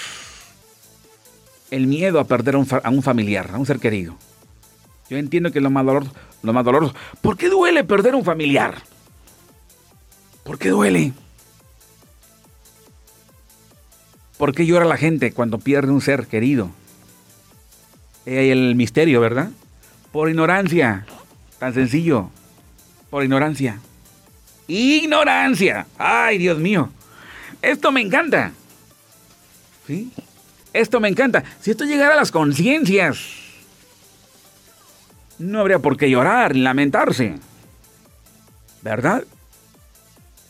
[1.69, 4.17] el miedo a perder a un, familiar, a un ser querido.
[5.11, 6.11] Yo entiendo que lo más doloroso,
[6.41, 8.81] lo más doloroso, ¿por qué duele perder a un familiar?
[10.43, 11.13] ¿Por qué duele?
[14.39, 16.71] ¿Por qué llora la gente cuando pierde un ser querido?
[18.25, 19.51] Hay el misterio, ¿verdad?
[20.17, 21.05] Por ignorancia.
[21.59, 22.31] Tan sencillo.
[23.11, 23.77] Por ignorancia.
[24.67, 25.85] Ignorancia.
[25.95, 26.89] Ay, Dios mío.
[27.61, 28.51] Esto me encanta.
[29.85, 30.11] ¿Sí?
[30.73, 31.43] Esto me encanta.
[31.61, 33.19] Si esto llegara a las conciencias,
[35.37, 37.35] no habría por qué llorar lamentarse.
[38.81, 39.23] ¿Verdad?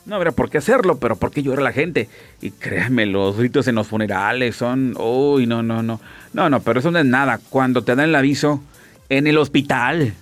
[0.05, 2.07] No habría por qué hacerlo, pero ¿por qué llora la gente?
[2.39, 4.95] Y créanme, los gritos en los funerales son...
[4.97, 5.99] Uy, no, no, no.
[6.31, 7.41] No, no, pero eso no es nada.
[7.49, 8.63] Cuando te dan el aviso,
[9.09, 10.13] en el hospital.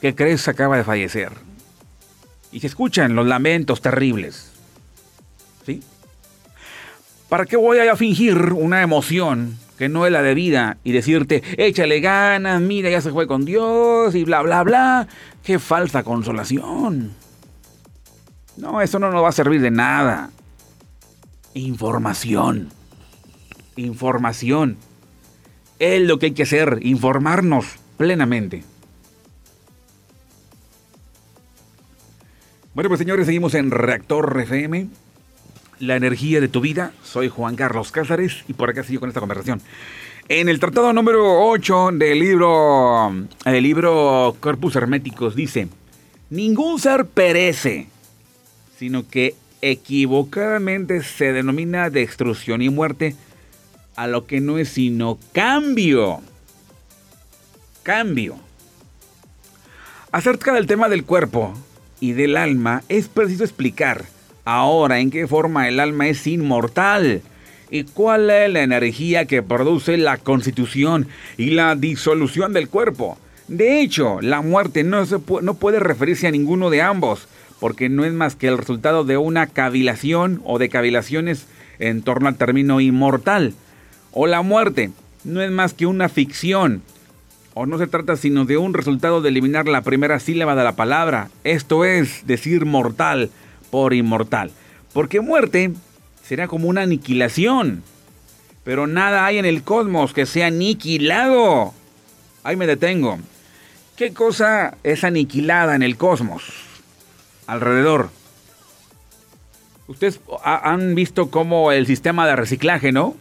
[0.00, 0.48] ¿Qué crees?
[0.48, 1.32] Acaba de fallecer.
[2.52, 4.52] Y se escuchan los lamentos terribles.
[5.64, 5.82] ¿Sí?
[7.28, 12.00] ¿Para qué voy a fingir una emoción que no es la debida y decirte, échale
[12.00, 15.08] ganas, mira, ya se fue con Dios y bla, bla, bla?
[15.42, 17.12] ¡Qué falsa consolación!
[18.56, 20.30] No, eso no nos va a servir de nada.
[21.54, 22.68] Información.
[23.76, 24.76] Información.
[25.80, 27.64] Es lo que hay que hacer, informarnos
[27.96, 28.62] plenamente.
[32.74, 34.88] Bueno, pues señores, seguimos en Reactor FM,
[35.78, 36.92] la energía de tu vida.
[37.02, 39.62] Soy Juan Carlos Cázares y por acá sigo con esta conversación.
[40.28, 43.10] En el tratado número 8 del libro,
[43.46, 45.68] del libro Corpus Herméticos dice,
[46.28, 47.88] ningún ser perece,
[48.78, 53.16] sino que equivocadamente se denomina destrucción y muerte
[54.00, 56.22] a lo que no es sino cambio.
[57.82, 58.36] Cambio.
[60.10, 61.52] Acerca del tema del cuerpo
[62.00, 64.06] y del alma, es preciso explicar
[64.46, 67.20] ahora en qué forma el alma es inmortal
[67.70, 73.18] y cuál es la energía que produce la constitución y la disolución del cuerpo.
[73.48, 78.06] De hecho, la muerte no, se no puede referirse a ninguno de ambos, porque no
[78.06, 82.80] es más que el resultado de una cavilación o de cavilaciones en torno al término
[82.80, 83.52] inmortal
[84.12, 84.90] o la muerte
[85.24, 86.82] no es más que una ficción,
[87.54, 90.76] o no se trata sino de un resultado de eliminar la primera sílaba de la
[90.76, 93.30] palabra, esto es decir mortal
[93.70, 94.50] por inmortal,
[94.92, 95.72] porque muerte
[96.24, 97.82] será como una aniquilación,
[98.64, 101.74] pero nada hay en el cosmos que sea aniquilado.
[102.42, 103.18] Ahí me detengo.
[103.96, 106.44] ¿Qué cosa es aniquilada en el cosmos?
[107.46, 108.10] Alrededor.
[109.88, 113.16] Ustedes han visto cómo el sistema de reciclaje, ¿no?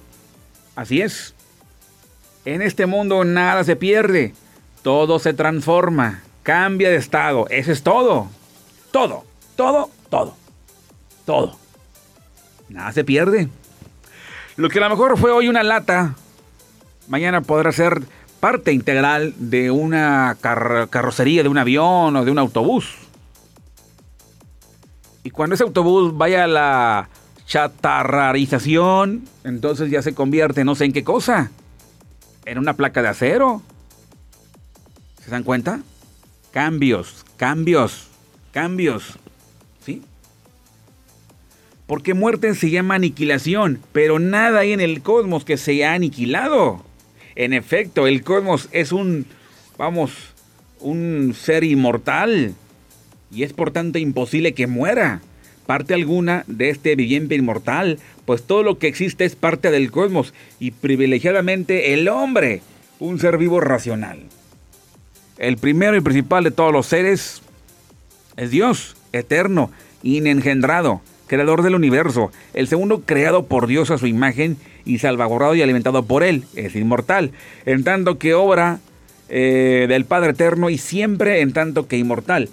[0.79, 1.35] Así es.
[2.45, 4.33] En este mundo nada se pierde,
[4.81, 8.29] todo se transforma, cambia de estado, eso es todo.
[8.89, 9.25] Todo,
[9.57, 10.37] todo, todo.
[11.25, 11.57] Todo.
[12.69, 13.49] Nada se pierde.
[14.55, 16.15] Lo que a lo mejor fue hoy una lata,
[17.09, 18.01] mañana podrá ser
[18.39, 22.95] parte integral de una carrocería, de un avión o de un autobús.
[25.25, 27.09] Y cuando ese autobús vaya a la
[27.49, 31.51] chatarrarización, entonces ya se convierte no sé en qué cosa.
[32.45, 33.63] En una placa de acero.
[35.23, 35.81] ¿Se dan cuenta?
[36.51, 38.07] Cambios, cambios,
[38.51, 39.17] cambios.
[39.83, 40.03] ¿Sí?
[41.88, 46.85] Porque muerte se llama aniquilación, pero nada hay en el cosmos que se haya aniquilado.
[47.35, 49.25] En efecto, el cosmos es un,
[49.75, 50.12] vamos,
[50.81, 52.53] un ser inmortal
[53.31, 55.21] y es por tanto imposible que muera
[55.69, 60.34] parte alguna de este viviente inmortal, pues todo lo que existe es parte del cosmos
[60.60, 62.63] y privilegiadamente el hombre,
[62.97, 64.17] un ser vivo racional.
[65.38, 67.43] El primero y principal de todos los seres
[68.36, 69.69] es Dios, eterno,
[70.01, 75.62] inengendrado, creador del universo, el segundo creado por Dios a su imagen y salvaguardado y
[75.62, 77.29] alimentado por Él, es inmortal,
[77.67, 78.79] en tanto que obra
[79.29, 82.49] eh, del Padre Eterno y siempre en tanto que inmortal.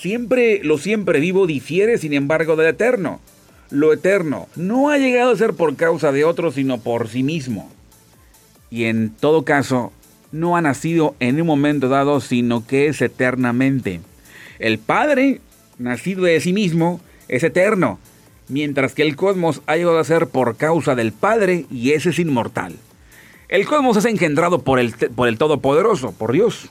[0.00, 3.20] Siempre lo siempre vivo difiere, sin embargo, del eterno.
[3.68, 7.70] Lo eterno no ha llegado a ser por causa de otro, sino por sí mismo.
[8.70, 9.92] Y en todo caso,
[10.32, 14.00] no ha nacido en un momento dado, sino que es eternamente.
[14.58, 15.42] El Padre,
[15.78, 17.98] nacido de sí mismo, es eterno,
[18.48, 22.18] mientras que el cosmos ha llegado a ser por causa del Padre y ese es
[22.18, 22.74] inmortal.
[23.50, 26.70] El cosmos es engendrado por el, por el Todopoderoso, por Dios.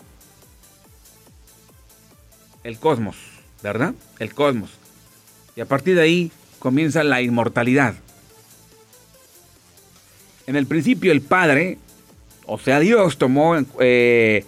[2.64, 3.16] El cosmos,
[3.64, 3.94] ¿verdad?
[4.20, 4.72] El cosmos.
[5.56, 7.96] Y a partir de ahí comienza la inmortalidad.
[10.48, 11.78] En el principio el Padre,
[12.46, 14.46] o sea Dios, tomó eh,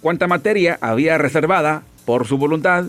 [0.00, 2.86] cuanta materia había reservada por su voluntad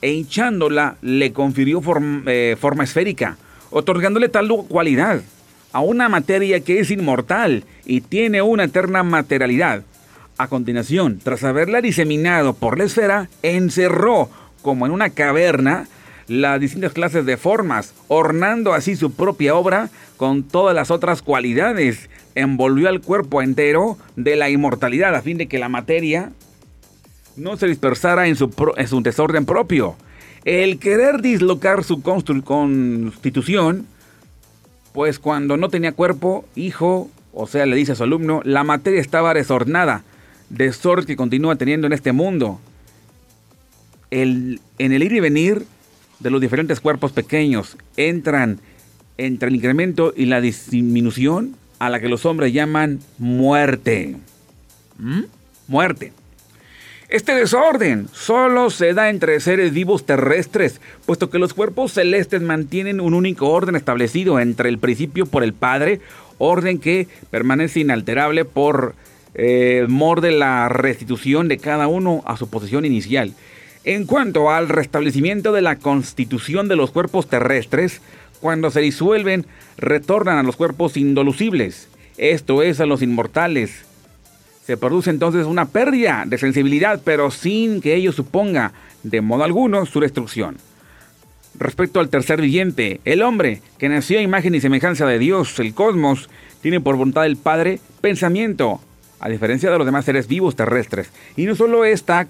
[0.00, 1.82] e hinchándola le confirió
[2.26, 3.36] eh, forma esférica,
[3.70, 5.22] otorgándole tal cualidad
[5.72, 9.82] a una materia que es inmortal y tiene una eterna materialidad.
[10.38, 14.30] A continuación, tras haberla diseminado por la esfera, encerró
[14.62, 15.88] como en una caverna
[16.28, 22.08] las distintas clases de formas, ornando así su propia obra con todas las otras cualidades.
[22.36, 26.30] Envolvió al cuerpo entero de la inmortalidad a fin de que la materia
[27.36, 29.96] no se dispersara en su, en su desorden propio.
[30.44, 33.86] El querer dislocar su constitución,
[34.92, 39.00] pues cuando no tenía cuerpo, hijo, o sea, le dice a su alumno, la materia
[39.00, 40.04] estaba desordenada,
[40.50, 42.60] desorden que continúa teniendo en este mundo.
[44.10, 45.64] El, en el ir y venir
[46.20, 48.60] de los diferentes cuerpos pequeños entran
[49.18, 54.16] entre el incremento y la disminución a la que los hombres llaman muerte.
[54.98, 55.22] ¿Mm?
[55.66, 56.12] Muerte.
[57.08, 63.00] Este desorden solo se da entre seres vivos terrestres, puesto que los cuerpos celestes mantienen
[63.00, 66.00] un único orden establecido entre el principio por el Padre,
[66.36, 68.94] orden que permanece inalterable por
[69.38, 73.34] eh, mor de la restitución de cada uno a su posición inicial.
[73.84, 78.02] En cuanto al restablecimiento de la constitución de los cuerpos terrestres,
[78.40, 79.46] cuando se disuelven,
[79.76, 83.84] retornan a los cuerpos indolucibles, esto es, a los inmortales,
[84.66, 88.72] se produce entonces una pérdida de sensibilidad, pero sin que ello suponga
[89.04, 90.56] de modo alguno su destrucción.
[91.58, 95.74] Respecto al tercer viviente, el hombre, que nació a imagen y semejanza de Dios, el
[95.74, 96.28] cosmos,
[96.60, 98.80] tiene por voluntad del Padre pensamiento,
[99.20, 101.10] a diferencia de los demás seres vivos terrestres.
[101.36, 102.28] Y no solo está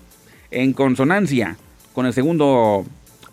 [0.51, 1.57] en consonancia
[1.93, 2.85] con el segundo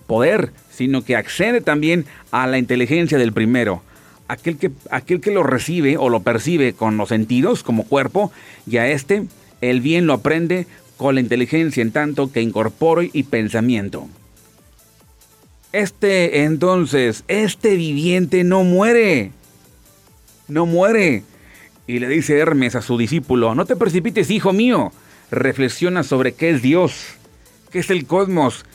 [0.07, 3.81] poder, sino que accede también a la inteligencia del primero
[4.27, 8.31] aquel que, aquel que lo recibe o lo percibe con los sentidos como cuerpo,
[8.67, 9.25] y a este
[9.61, 14.07] el bien lo aprende con la inteligencia en tanto que incorpore y pensamiento.
[15.71, 19.31] Este entonces, este viviente no muere,
[20.47, 21.23] no muere.
[21.87, 24.91] Y le dice Hermes a su discípulo, no te precipites, hijo mío,
[25.29, 27.15] reflexiona sobre qué es Dios,
[27.71, 28.65] qué es el cosmos,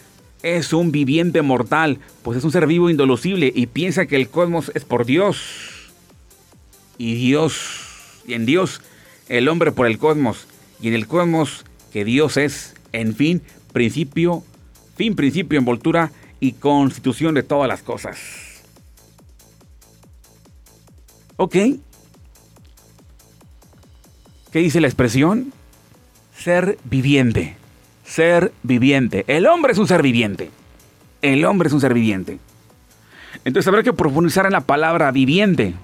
[0.42, 4.70] es un viviente mortal, pues es un ser vivo indolucible y piensa que el cosmos
[4.74, 5.90] es por Dios.
[6.98, 8.80] Y Dios, y en Dios,
[9.28, 10.46] el hombre por el cosmos,
[10.80, 13.42] y en el cosmos que Dios es, en fin,
[13.72, 14.44] principio,
[14.96, 18.18] fin, principio, envoltura y constitución de todas las cosas.
[21.36, 21.56] ¿Ok?
[24.52, 25.52] ¿Qué dice la expresión?
[26.36, 27.56] Ser viviente
[28.10, 29.24] ser viviente.
[29.28, 30.50] El hombre es un ser viviente.
[31.22, 32.38] El hombre es un ser viviente.
[33.44, 35.74] Entonces habrá que profundizar en la palabra viviente.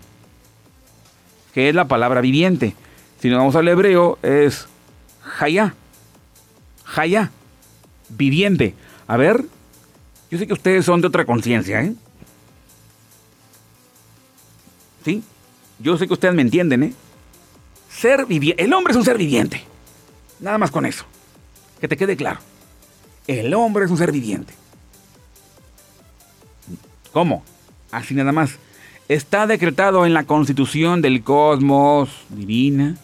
[1.55, 2.75] ¿Qué es la palabra viviente?
[3.21, 4.67] Si nos vamos al hebreo es
[5.39, 5.75] Hayá.
[6.97, 7.31] Hayá.
[8.09, 8.75] Viviente.
[9.07, 9.45] A ver,
[10.31, 11.95] yo sé que ustedes son de otra conciencia, ¿eh?
[15.05, 15.23] ¿Sí?
[15.79, 16.93] Yo sé que ustedes me entienden, ¿eh?
[17.97, 18.63] Ser viviente.
[18.63, 19.63] El hombre es un ser viviente.
[20.41, 21.05] Nada más con eso.
[21.81, 22.41] Que te quede claro.
[23.27, 24.53] El hombre es un ser viviente.
[27.13, 27.43] ¿Cómo?
[27.91, 28.59] Así nada más.
[29.09, 32.97] Está decretado en la constitución del cosmos divina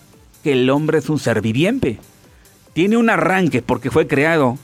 [0.42, 1.98] que el hombre es un ser viviente.
[2.74, 4.58] Tiene un arranque porque fue creado,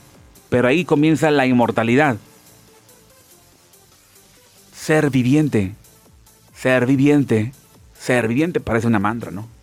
[0.49, 2.17] pero ahí comienza la inmortalidad.
[4.75, 5.73] Ser viviente,
[6.55, 7.53] ser viviente,
[7.97, 9.58] ser viviente parece una mantra, ¿no?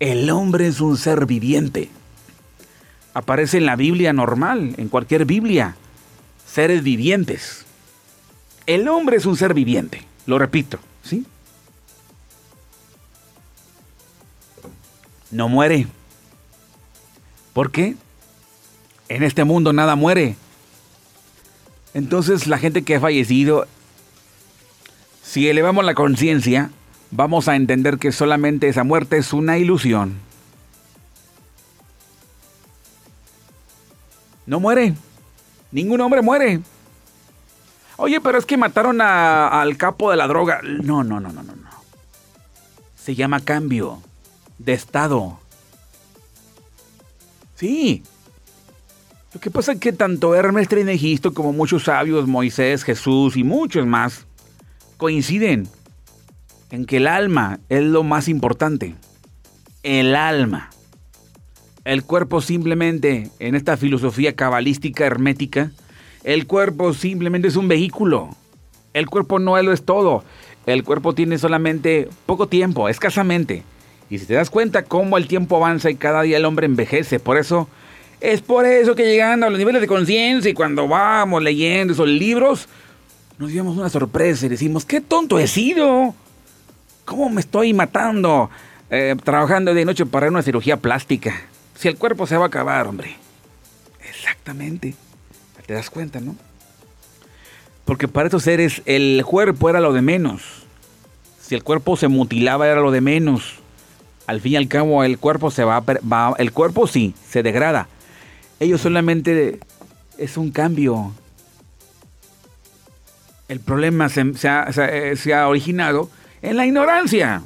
[0.00, 1.90] El hombre es un ser viviente.
[3.14, 5.76] Aparece en la Biblia normal, en cualquier Biblia.
[6.46, 7.64] Seres vivientes.
[8.66, 10.02] El hombre es un ser viviente.
[10.26, 11.26] Lo repito, ¿sí?
[15.30, 15.86] No muere.
[17.52, 17.94] ¿Por qué?
[19.08, 20.36] En este mundo nada muere.
[21.92, 23.66] Entonces la gente que ha fallecido,
[25.22, 26.70] si elevamos la conciencia,
[27.14, 30.14] vamos a entender que solamente esa muerte es una ilusión.
[34.46, 34.94] No muere.
[35.70, 36.60] Ningún hombre muere.
[37.96, 40.60] Oye, pero es que mataron al capo de la droga.
[40.62, 41.70] No, no, no, no, no, no.
[42.96, 44.02] Se llama cambio
[44.58, 45.38] de estado.
[47.54, 48.02] Sí.
[49.32, 53.86] Lo que pasa es que tanto Hermes Trinegisto como muchos sabios, Moisés, Jesús y muchos
[53.86, 54.26] más,
[54.96, 55.68] coinciden
[56.74, 58.96] en que el alma es lo más importante.
[59.84, 60.70] El alma.
[61.84, 65.70] El cuerpo simplemente, en esta filosofía cabalística hermética,
[66.24, 68.30] el cuerpo simplemente es un vehículo.
[68.92, 70.24] El cuerpo no lo es todo.
[70.66, 73.62] El cuerpo tiene solamente poco tiempo, escasamente.
[74.10, 77.20] Y si te das cuenta cómo el tiempo avanza y cada día el hombre envejece,
[77.20, 77.68] por eso
[78.20, 82.08] es por eso que llegando a los niveles de conciencia y cuando vamos leyendo esos
[82.08, 82.66] libros,
[83.38, 86.16] nos llevamos una sorpresa y decimos, qué tonto he sido.
[87.04, 88.50] ¿Cómo me estoy matando
[88.90, 91.34] eh, trabajando de noche para una cirugía plástica?
[91.74, 93.16] Si el cuerpo se va a acabar, hombre.
[94.08, 94.94] Exactamente.
[95.66, 96.36] ¿Te das cuenta, no?
[97.84, 100.42] Porque para estos seres el cuerpo era lo de menos.
[101.40, 103.56] Si el cuerpo se mutilaba era lo de menos.
[104.26, 107.88] Al fin y al cabo el cuerpo se va, va el cuerpo sí se degrada.
[108.60, 109.60] Ellos solamente
[110.16, 111.12] es un cambio.
[113.48, 116.08] El problema se, se ha originado
[116.44, 117.42] en la ignorancia.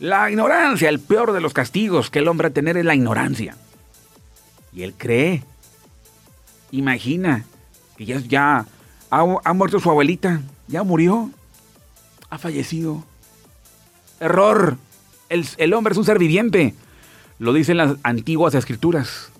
[0.00, 3.56] La ignorancia, el peor de los castigos que el hombre de tener es la ignorancia.
[4.72, 5.44] Y él cree
[6.72, 7.44] Imagina
[7.96, 8.66] que ya, ya
[9.10, 11.30] ha, muerto su abuelita, ya murió,
[12.30, 13.04] ha fallecido.
[14.18, 14.78] Error.
[15.28, 16.74] El, el, hombre es un ser viviente.
[17.38, 19.30] Lo dicen las antiguas escrituras.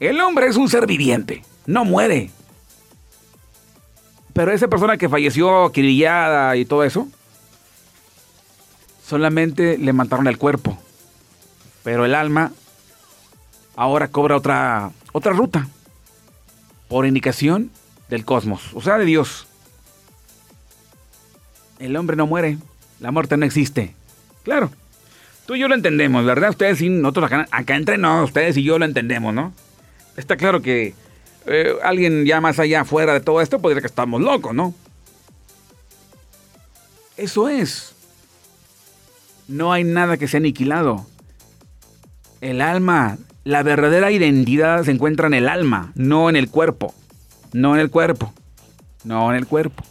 [0.00, 2.30] El hombre es un ser viviente, no muere.
[4.32, 7.08] Pero esa persona que falleció acribillada y todo eso,
[9.10, 10.78] solamente le mataron el cuerpo.
[11.82, 12.52] Pero el alma
[13.74, 15.66] ahora cobra otra, otra ruta
[16.88, 17.70] por indicación
[18.08, 19.48] del cosmos, o sea, de Dios.
[21.80, 22.58] El hombre no muere,
[23.00, 23.94] la muerte no existe.
[24.44, 24.70] Claro,
[25.44, 26.50] tú y yo lo entendemos, ¿verdad?
[26.50, 29.52] Ustedes y nosotros acá, acá entre no, ustedes y yo lo entendemos, ¿no?
[30.16, 30.94] Está claro que
[31.46, 34.72] eh, alguien ya más allá, fuera de todo esto, podría que estamos locos, ¿no?
[37.16, 37.94] Eso es.
[39.50, 41.06] No hay nada que sea aniquilado.
[42.40, 46.94] El alma la verdadera identidad se encuentra en el alma, no en el cuerpo.
[47.52, 48.32] No en el cuerpo.
[49.02, 49.82] No en el cuerpo.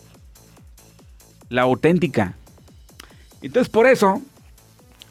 [1.49, 2.36] La auténtica.
[3.41, 4.22] Entonces por eso,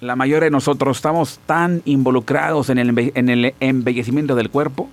[0.00, 4.88] la mayoría de nosotros estamos tan involucrados en el, en el embellecimiento del cuerpo,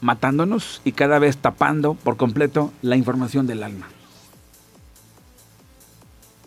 [0.00, 3.88] matándonos y cada vez tapando por completo la información del alma.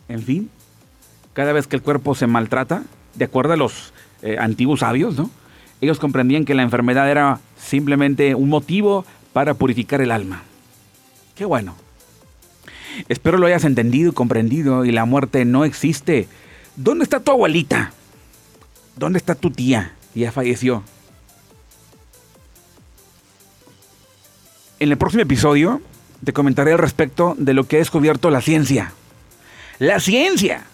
[0.10, 0.50] En fin,
[1.34, 2.84] cada vez que el cuerpo se maltrata,
[3.16, 5.30] de acuerdo a los eh, antiguos sabios, ¿no?
[5.82, 10.44] Ellos comprendían que la enfermedad era simplemente un motivo para purificar el alma.
[11.36, 11.76] Qué bueno.
[13.08, 16.28] Espero lo hayas entendido y comprendido y la muerte no existe.
[16.76, 17.94] ¿Dónde está tu abuelita?
[18.98, 19.94] ¿Dónde está tu tía?
[20.16, 20.84] Ya falleció.
[24.80, 25.82] En el próximo episodio
[26.24, 28.94] te comentaré al respecto de lo que ha descubierto la ciencia.
[29.80, 30.66] La ciencia.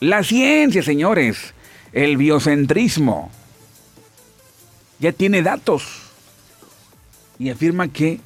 [0.00, 1.54] La ciencia, señores
[1.92, 3.30] el biocentrismo
[4.98, 5.84] ya tiene datos
[7.38, 8.20] y afirma que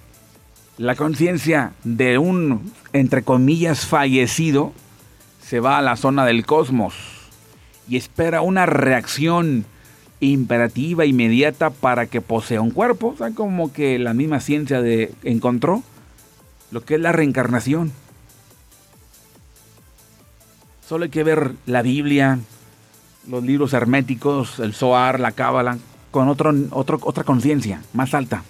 [0.78, 4.72] la conciencia de un, entre comillas, fallecido
[5.42, 6.94] se va a la zona del cosmos
[7.88, 9.64] y espera una reacción
[10.20, 13.08] imperativa, inmediata para que posea un cuerpo.
[13.08, 15.82] O sea, como que la misma ciencia de, encontró
[16.70, 17.92] lo que es la reencarnación.
[20.88, 22.38] Solo hay que ver la Biblia,
[23.28, 25.78] los libros herméticos, el Zohar, la Cábala,
[26.12, 28.44] con otro, otra conciencia más alta.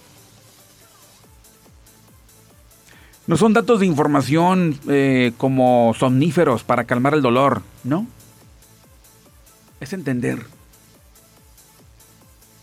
[3.26, 8.06] No son datos de información eh, como somníferos para calmar el dolor, ¿no?
[9.80, 10.44] Es entender.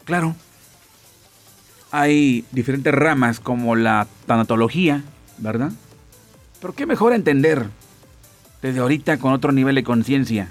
[0.06, 0.36] Claro,
[1.92, 5.04] hay diferentes ramas como la tanatología,
[5.40, 5.72] ¿verdad?
[6.62, 7.68] Pero qué mejor entender
[8.64, 10.48] desde ahorita con otro nivel de conciencia.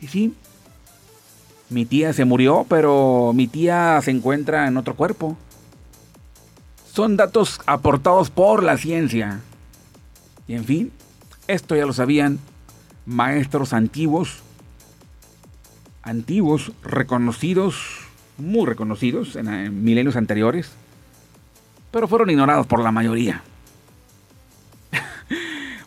[0.00, 0.34] Y sí,
[1.70, 5.38] mi tía se murió, pero mi tía se encuentra en otro cuerpo.
[6.92, 9.40] Son datos aportados por la ciencia.
[10.48, 10.92] Y en fin,
[11.46, 12.40] esto ya lo sabían
[13.06, 14.40] maestros antiguos,
[16.02, 17.76] antiguos, reconocidos,
[18.38, 20.72] muy reconocidos en, milenios anteriores,
[21.92, 23.42] pero fueron ignorados por la mayoría.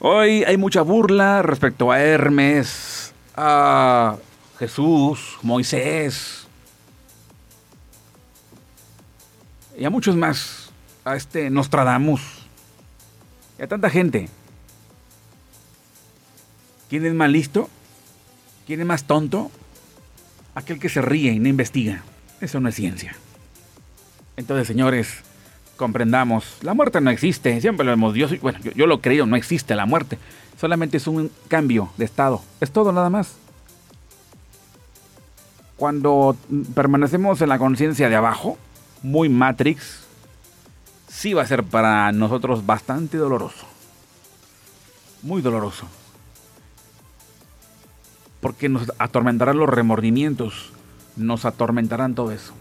[0.01, 4.15] Hoy hay mucha burla respecto a Hermes, a
[4.57, 6.47] Jesús, Moisés
[9.77, 10.71] y a muchos más,
[11.03, 12.21] a este Nostradamus
[13.59, 14.29] y a tanta gente.
[16.89, 17.69] ¿Quién es más listo?
[18.65, 19.51] ¿Quién es más tonto?
[20.55, 22.03] Aquel que se ríe y no investiga.
[22.39, 23.17] Eso no es ciencia.
[24.37, 25.23] Entonces, señores,
[25.79, 29.75] comprendamos, la muerte no existe, siempre lo hemos, yo, bueno, yo, lo creo, no existe
[29.75, 30.19] la muerte,
[30.59, 33.37] solamente es un cambio de estado, es todo nada más.
[35.77, 36.35] Cuando
[36.75, 38.57] permanecemos en la conciencia de abajo,
[39.01, 40.01] muy Matrix,
[41.07, 43.65] sí va a ser para nosotros bastante doloroso,
[45.23, 45.87] muy doloroso,
[48.41, 50.73] porque nos atormentarán los remordimientos,
[51.15, 52.53] nos atormentarán todo eso.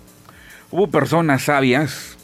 [0.70, 2.17] Hubo personas sabias,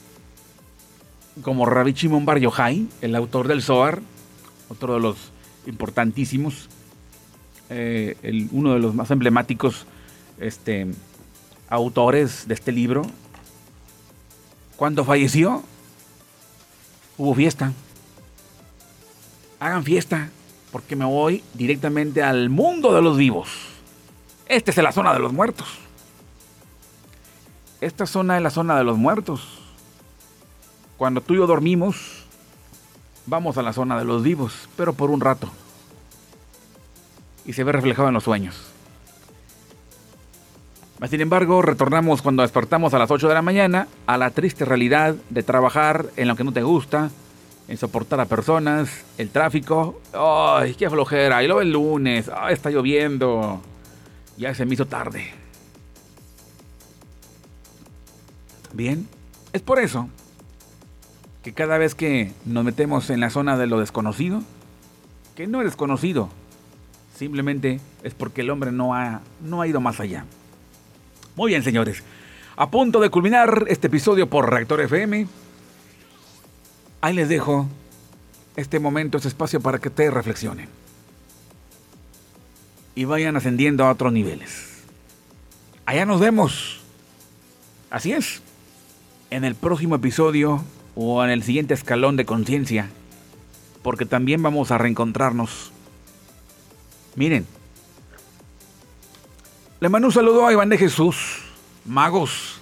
[1.42, 4.00] como Rabbi Shimon Bar Yochai, el autor del Zohar,
[4.68, 5.16] otro de los
[5.66, 6.68] importantísimos,
[7.70, 9.86] eh, uno de los más emblemáticos
[10.38, 10.86] este,
[11.68, 13.02] autores de este libro.
[14.76, 15.62] Cuando falleció,
[17.16, 17.72] hubo fiesta.
[19.60, 20.30] Hagan fiesta,
[20.72, 23.48] porque me voy directamente al mundo de los vivos.
[24.46, 25.66] Esta es la zona de los muertos.
[27.80, 29.63] Esta zona es la zona de los muertos.
[30.96, 32.24] Cuando tú y yo dormimos,
[33.26, 35.50] vamos a la zona de los vivos, pero por un rato.
[37.44, 38.70] Y se ve reflejado en los sueños.
[41.08, 45.14] Sin embargo, retornamos cuando despertamos a las 8 de la mañana a la triste realidad
[45.28, 47.10] de trabajar en lo que no te gusta,
[47.68, 50.00] en soportar a personas, el tráfico.
[50.14, 51.42] ¡Ay, qué flojera!
[51.42, 53.60] Y luego el lunes, ¡ay, está lloviendo!
[54.38, 55.30] Ya se me hizo tarde.
[58.72, 59.06] Bien,
[59.52, 60.08] es por eso
[61.44, 64.42] que cada vez que nos metemos en la zona de lo desconocido,
[65.36, 66.30] que no es desconocido,
[67.14, 70.24] simplemente es porque el hombre no ha, no ha ido más allá.
[71.36, 72.02] Muy bien, señores.
[72.56, 75.26] A punto de culminar este episodio por Reactor FM.
[77.02, 77.68] Ahí les dejo
[78.56, 80.68] este momento, este espacio para que te reflexionen.
[82.94, 84.82] Y vayan ascendiendo a otros niveles.
[85.84, 86.80] Allá nos vemos.
[87.90, 88.40] Así es
[89.30, 90.64] en el próximo episodio
[90.96, 92.90] o en el siguiente escalón de conciencia,
[93.82, 95.72] porque también vamos a reencontrarnos.
[97.16, 97.46] Miren,
[99.80, 101.42] le mando un saludo a Iván de Jesús,
[101.84, 102.60] magos,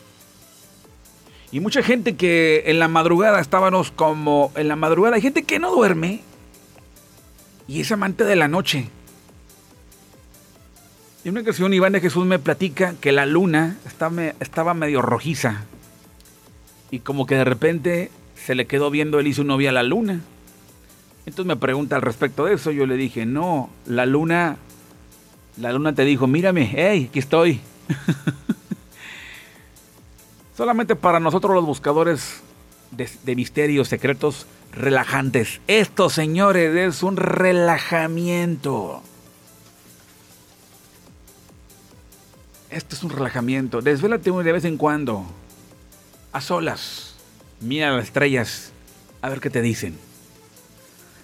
[1.52, 5.58] y mucha gente que en la madrugada estábamos como en la madrugada, hay gente que
[5.58, 6.22] no duerme
[7.68, 8.88] y es amante de la noche.
[11.22, 13.76] Y en una ocasión Iván de Jesús me platica que la luna
[14.40, 15.64] estaba medio rojiza
[16.90, 20.20] y como que de repente se le quedó viendo él y su novia la luna.
[21.24, 22.70] Entonces me pregunta al respecto de eso.
[22.70, 24.56] Yo le dije, no, la luna,
[25.56, 27.60] la luna te dijo, mírame, hey, aquí estoy.
[30.56, 32.40] Solamente para nosotros los buscadores
[32.90, 35.60] de, de, misterios secretos relajantes.
[35.66, 39.02] Esto, señores, es un relajamiento.
[42.70, 43.80] Esto es un relajamiento.
[43.80, 45.26] Desvélate de vez en cuando
[46.32, 47.11] a solas,
[47.62, 48.72] mira las estrellas,
[49.20, 49.96] a ver qué te dicen.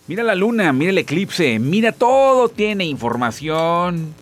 [0.07, 4.15] Mira la luna, mira el eclipse, mira todo, tiene información.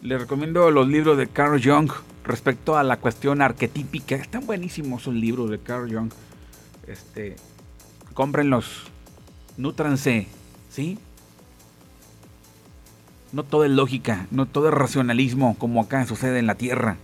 [0.00, 1.90] Les recomiendo los libros de Carl Jung
[2.24, 4.16] respecto a la cuestión arquetípica.
[4.16, 6.10] Están buenísimos esos libros de Carl Jung.
[6.86, 7.36] Este,
[8.14, 8.84] cómprenlos,
[9.56, 10.26] nútranse,
[10.70, 10.98] ¿sí?
[13.32, 16.96] No todo es lógica, no todo es racionalismo como acá sucede en la Tierra.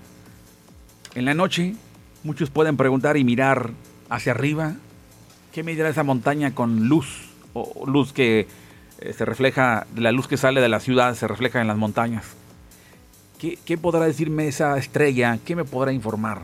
[1.14, 1.74] En la noche
[2.22, 3.70] Muchos pueden preguntar y mirar
[4.11, 4.74] hacia arriba,
[5.52, 7.30] ¿qué medirá esa montaña con luz?
[7.54, 8.46] O luz que
[9.00, 12.26] eh, se refleja, la luz que sale de la ciudad se refleja en las montañas.
[13.38, 15.38] ¿Qué, ¿Qué podrá decirme esa estrella?
[15.44, 16.42] ¿Qué me podrá informar?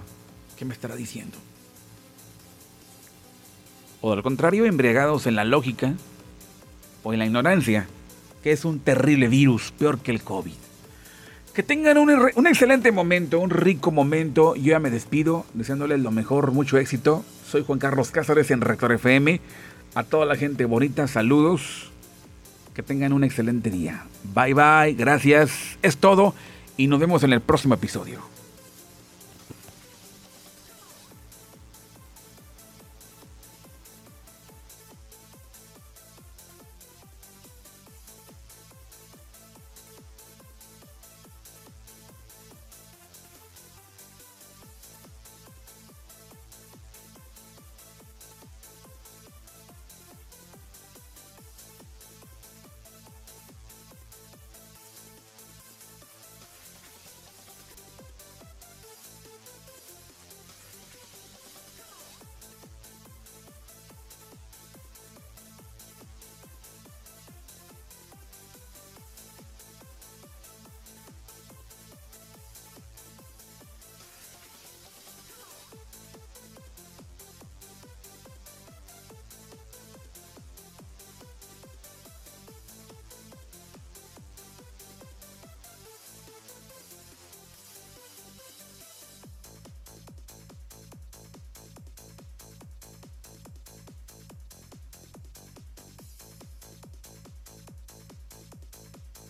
[0.56, 1.36] ¿Qué me estará diciendo?
[4.00, 5.92] O del contrario, embriagados en la lógica,
[7.02, 7.86] o en la ignorancia
[8.42, 10.52] que es un terrible virus, peor que el COVID.
[11.52, 14.54] Que tengan un, un, excelente momento, un rico momento.
[14.54, 17.24] Yo ya me despido, deseándoles lo mejor, mucho éxito.
[17.48, 19.40] Soy Juan Carlos Cázares en Rector FM.
[19.94, 21.90] A toda la gente bonita, saludos.
[22.74, 24.04] Que tengan un excelente día.
[24.34, 25.78] Bye bye, gracias.
[25.80, 26.34] Es todo
[26.76, 28.35] y nos vemos en el próximo episodio.